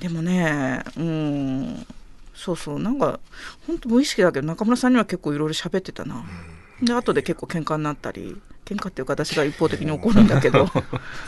[0.00, 1.86] でもねうん。
[2.34, 2.78] そうそう。
[2.78, 3.20] なんか
[3.66, 6.24] 本当無意識だけど中村さんには結構いろいろ喋ってたな。
[6.82, 10.68] で後で結構喧嘩になったり喧嘩っていうか私が一方的に怒るんだけど。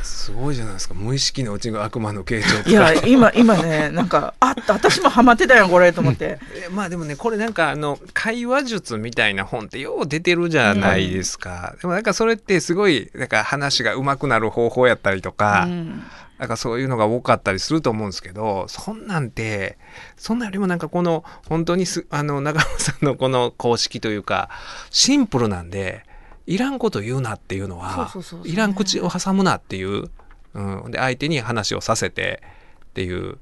[0.02, 0.94] すごいじゃないですか。
[0.94, 6.40] 無意識のうちが悪魔の形状いや今今ねなんかあ私もハマってたよこれと思って。
[6.66, 16.02] えまあでもねこれなんかあの会話術みたいな本ってよう出てるじゃないですか、でもなんかそれってすごいなんか話が上手くなる方法やったりとか、うん。
[16.38, 19.76] なんかそういうのが多かったりすると思うんですけどそんなんて
[20.16, 24.48] そんなんよりもなんかこの本当にすあの中村さんのこの公式というか
[24.90, 26.04] シンプルなんで
[26.48, 28.10] いらんこと言うなっていうのは
[28.44, 30.10] いらん口を挟むなっていう、
[30.54, 32.42] うん、で相手に話をさせて
[32.86, 33.38] っていう。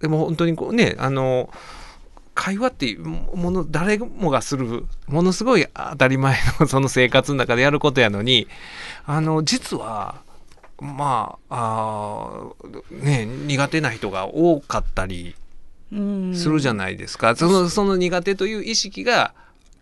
[0.00, 1.48] でも本当にこうねあの
[2.34, 8.48] 会話っていうもの誰もがするものすごい当たり前の その生活の中でやることやのに
[9.06, 10.16] あの実は
[10.78, 15.34] まああーね苦手な人が多かったり
[15.90, 16.34] うん。
[16.34, 19.32] するじゃないですか、そのその苦手という意識が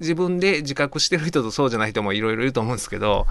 [0.03, 3.27] 自分で自覚してる人とそうじゃない人もいろいろいると思うんですけど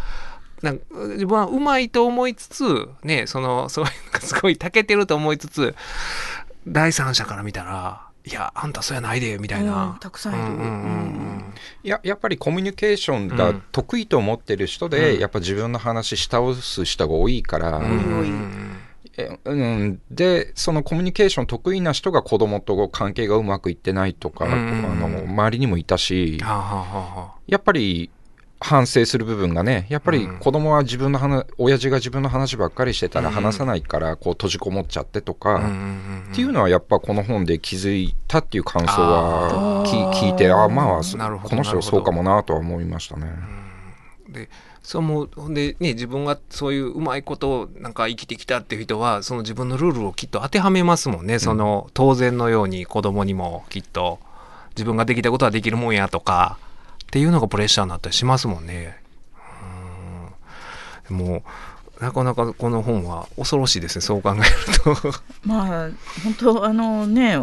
[0.61, 5.75] なんか自分はうまいと思いつつねそのそういうのがすごい長けてると思いつつ
[6.67, 10.43] 第三者から見たら「いやあんたそうやないで」みたいな、うんたくさんいる。
[10.43, 10.63] うんうんうん。
[10.63, 11.53] うん。
[11.83, 15.19] いややっぱりコミュニケーションが得意と思ってる人で、うん。
[15.19, 18.27] やっぱ自分の話し倒す人が多いから、ん多い。
[18.27, 18.80] え
[19.45, 28.09] うん、でそのコミュニケーション得意な人が子供と関係がうまくいってないとか、うんあの周りにもいたしはあはあはやっぱり
[28.63, 30.37] 反省する部分がねやっぱりうん。
[30.39, 33.33] 子供は自分の話親父が自分の話ばっかりしてたらうん。
[33.33, 43.27] 話さないからこう閉じこもっちゃってとか、うんうんうんっていうのはやっぱこの本で気づいたっていう感想は聞いてあまあそなるほどこの人はそうかもなとは思いましたね。
[44.29, 44.47] で
[44.83, 45.29] そう思う。
[45.35, 54.19] ほんでね自分がそういううまいことをなんか生きてきたっていう人はその自分のルールをきっと当てはめますもんね、その当然のように子供にもきっと。
[54.73, 56.57] 自分ができたことはできるもんやとか。
[57.03, 58.97] っていうのがプレッシャーになったりしますもんね。
[61.09, 61.17] うん。
[61.17, 61.43] もう
[62.01, 65.13] なかなかこの本は恐ろしいですねそう考えると。
[65.45, 65.89] まあ
[66.23, 67.37] 本当あのね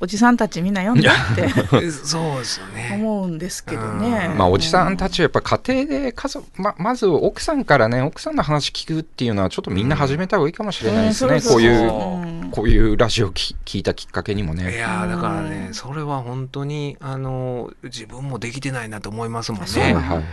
[0.00, 2.92] おじさんたちみんな読んでって そうですよね。
[2.94, 4.32] 思うんですけどね。
[4.38, 11.42] まあ、おじさんたちはやっぱ家庭で家族、ままず奥さんからね奥さんの話聞くっていうのはちょっとみんな始めた方がいいかもしれないですね、うん。
[11.42, 12.50] こういううん。
[12.52, 14.76] こういうラジオき聞いたきっかけにもいね。
[14.76, 20.24] やーだからうねんそれは本当にあの自分もできてないなと思いますもんそうねはいはい。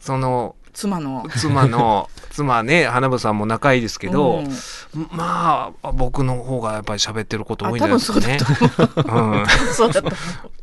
[0.00, 1.24] その妻の。
[1.38, 4.48] 妻の妻ね花房さんも仲いいですけど、うん
[5.10, 8.38] まあ僕の方がやっぱり喋ってること多いんじゃないですかね。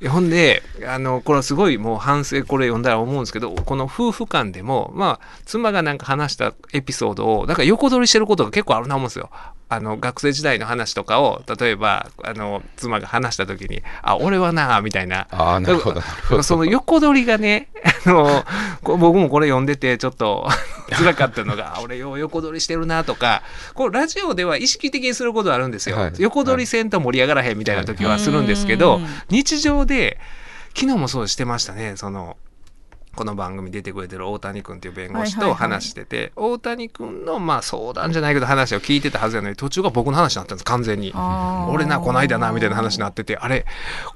[0.09, 9.29] ほんであのこれはすごいもう反省これ読んだら思うんですけどこの夫婦間でもまあ妻がなんか話したエピソードをなんか横取りしてることが結構あるな思うんですよ。
[9.73, 16.43] あの学生時代の話とかを例えばあの妻が話した時に「あ俺はな」みたいなああなるほどなるほど。
[16.43, 17.69] その横取りがね、
[18.05, 18.43] あの、
[18.81, 20.47] 僕もこれ読んでて、ちょっと
[20.91, 23.41] 辛かったのが、あ俺よう横取りしてるなとか、
[23.73, 25.97] こうラジオでは意識的にすることあるんですよ。
[25.97, 30.19] はい横取りせんと盛り上がらへんみたいな時はするんですけど、うん日常で、
[30.75, 32.37] 昨日もそうしてましたね、その、
[33.15, 35.71] この番組出てくれてる大谷君っていう弁護士とはいはいはい。
[35.71, 41.13] 話してて、大谷君のまあ相談じゃないけど話を聞いてたはずやのに途中が僕の話になったんです完全に。
[41.69, 43.65] 俺なこないだなみたいな話になっててあれ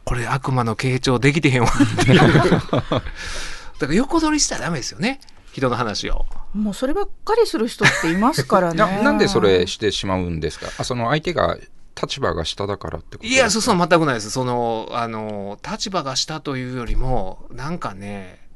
[0.03, 5.19] これ悪魔の傾聴できてへんわってだから横取りしたらダメですよね
[5.51, 6.25] 人の話を。
[6.53, 8.77] もうそればっかりする人っていますからね。
[8.77, 10.67] ななんでそれしてしまうんですか？
[10.79, 11.57] あその相手が
[11.99, 13.27] 立場が下だからってこと？
[13.27, 14.31] いやそうそう全くないです。
[14.31, 18.46] そのあの立場が下というよりもなんかね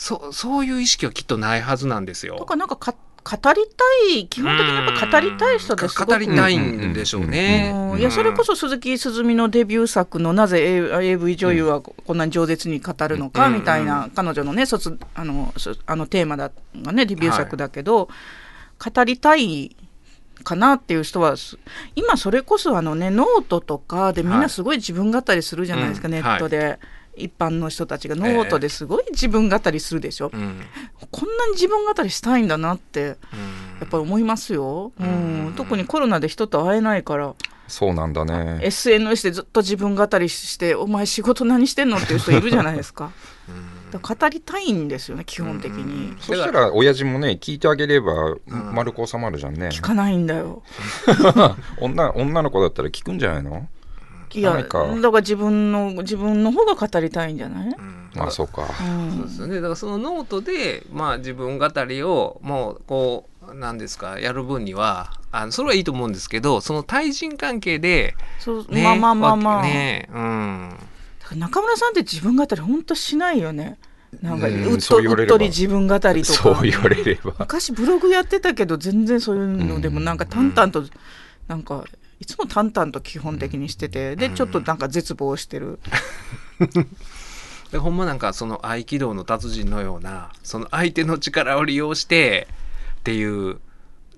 [0.00, 2.36] そそういう意識はきっとないはずなんですよ。
[2.38, 6.10] とかなんかか語りたい基本的にやっぱ語りたい人ですごく。
[6.10, 7.70] 語りたいんでしょうね。
[7.92, 8.00] うん。
[8.00, 13.54] いやそれこそ鈴木すずみのデビュー作のなぜ AV 女優はこんなに饒舌に語るのかうん。
[13.56, 18.08] みたいな彼女のね卒あのそあのテーマだがねデビュー作だけど、
[18.82, 19.76] 語りたい
[20.44, 21.58] かなっていう人はす
[21.94, 26.14] 今それこそあのねノートとかでみんなすごい自分語りするじゃないですか、うん。
[26.14, 26.78] ネットで。
[27.22, 30.60] 一般の人たちがノートですごい自分語りするでしょ、うん。
[31.10, 33.10] こんなに自分語りしたいんだなってうん。
[33.10, 33.16] や
[33.86, 35.46] っぱり思いますよ、うん。
[35.46, 35.54] うん。
[35.54, 37.34] 特にコロナで人と会えないから。
[37.68, 38.58] そうなんだね。
[38.62, 43.12] SNS でずっと自分語りして「お前仕事何してんの?」っていう人いるじゃないですか。
[43.92, 50.62] 語りたいんですよね基本的に、そしたら親父もね聞いてあげれば丸く収まるじゃんね、聞かないんだよ。
[51.80, 53.66] 女女の子だったら聞くんじゃないの？
[54.32, 58.10] いやだから自分の自分の方が語りたいんじゃない、うん。
[58.14, 58.62] まあそうか。
[58.62, 59.16] うん。
[59.16, 59.56] そうですよね。
[59.56, 70.76] だからそのノートで、まあ、自分語りをもうこうなんですかやる分にはあのそれはいいと思うんですけどその対人関係で、そうね、まあまあまあまあ、ねうん。
[71.20, 73.78] だから中村さんって自分語り本当しないよね。
[74.22, 76.22] なんかううんっとうっとり自分語りとか。
[76.24, 77.32] そう言われれば。
[77.38, 80.84] 昔ブログやってたけど全然そういうのでもなんか淡々と、
[81.46, 81.84] なんか
[82.20, 85.80] いつも淡々と基本的にしててでちょっとなんか絶望してる、
[87.72, 92.46] でほんまなんかその合気道の達人のようなその相手の力を利用して
[93.00, 93.58] っていう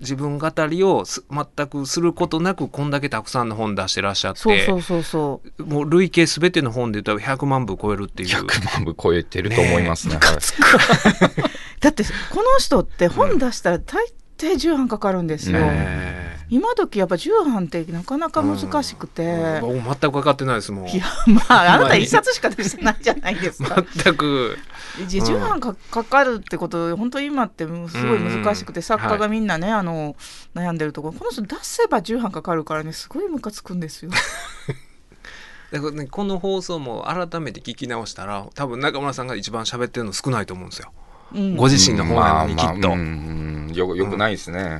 [0.01, 5.65] 自分語りをす全くすることなくこんだけたくさんの本出してらっしゃってそうそうそうそう。
[5.65, 8.29] もう累計すべての本で言ったら100万部超えるっていう。
[8.29, 10.37] 100万部超えてると思いますねはい
[11.79, 14.05] だってこの人って本出したら大
[14.37, 20.87] 抵重版かかるんですよ、ね今時やっぱ重版ってなかなか難しくて、え僕全く分かってないですもん。
[20.87, 23.83] いやまあ あなた一冊しか出してないじゃないですか。
[23.95, 24.55] 全く。
[25.07, 27.79] じ重版かかかるってこと本当今ってすご
[28.15, 28.83] い難しくて、うん。
[28.83, 30.15] 作家がみんなね、あの
[30.53, 31.07] 悩んでるとこ。
[31.07, 34.11] ろこの人出せば重版かかるからねすごいムカつくんですよ。
[35.71, 40.91] だからね、この放送も改めて聞き直したら多分中村さんが一番喋ってるの少ないと思うんですよ。
[41.33, 41.55] うん。
[41.55, 42.65] ご自身の方なのにきっと。
[42.67, 43.73] まあまあうんうん。
[43.73, 44.79] よよくないですね、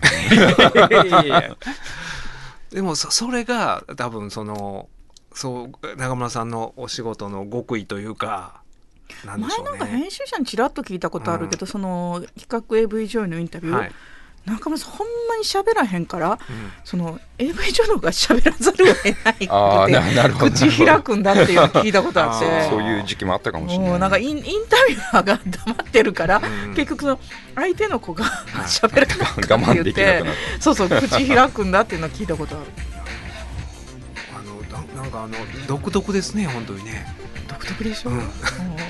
[2.72, 4.88] でもそそれが多分その
[5.34, 8.62] そう中村さんのお仕事の極意というか
[9.26, 10.00] なんでしょう前なんかね。
[10.00, 13.92] 編集者にちらっと聞いたことあるけど、その企画 AV 女優のインタビュー、はい
[14.46, 16.38] 中村さんほんまに喋らへんからうん。
[16.84, 20.52] その AV 女優が喋らざるを得ないああなくなるほど。
[20.52, 22.70] て口開くんだっていうの聞いたことあって。
[22.70, 23.90] そういう時期もあったかもしれない。
[23.90, 26.74] もうなんかインインタビュアーが黙ってるから、うん。
[26.76, 27.20] 結局その
[27.56, 28.26] 相手の子が
[28.66, 30.24] 喋らなかって言って
[30.60, 32.66] そうそう口開くんだっていうのは聞いたことある。
[34.36, 34.62] あの
[34.96, 35.36] ななんかあの
[35.68, 37.23] 独特ですね本当にね。
[37.64, 38.20] 独特でしょ、うん、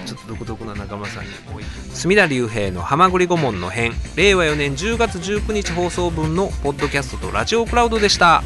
[0.05, 1.30] ちょっと独特な仲間さんに
[1.93, 8.43] 隅田隆平の「はまぐり顧問の編」令和4年10月19日放送分のポッドキャストとラジオクラウドでした。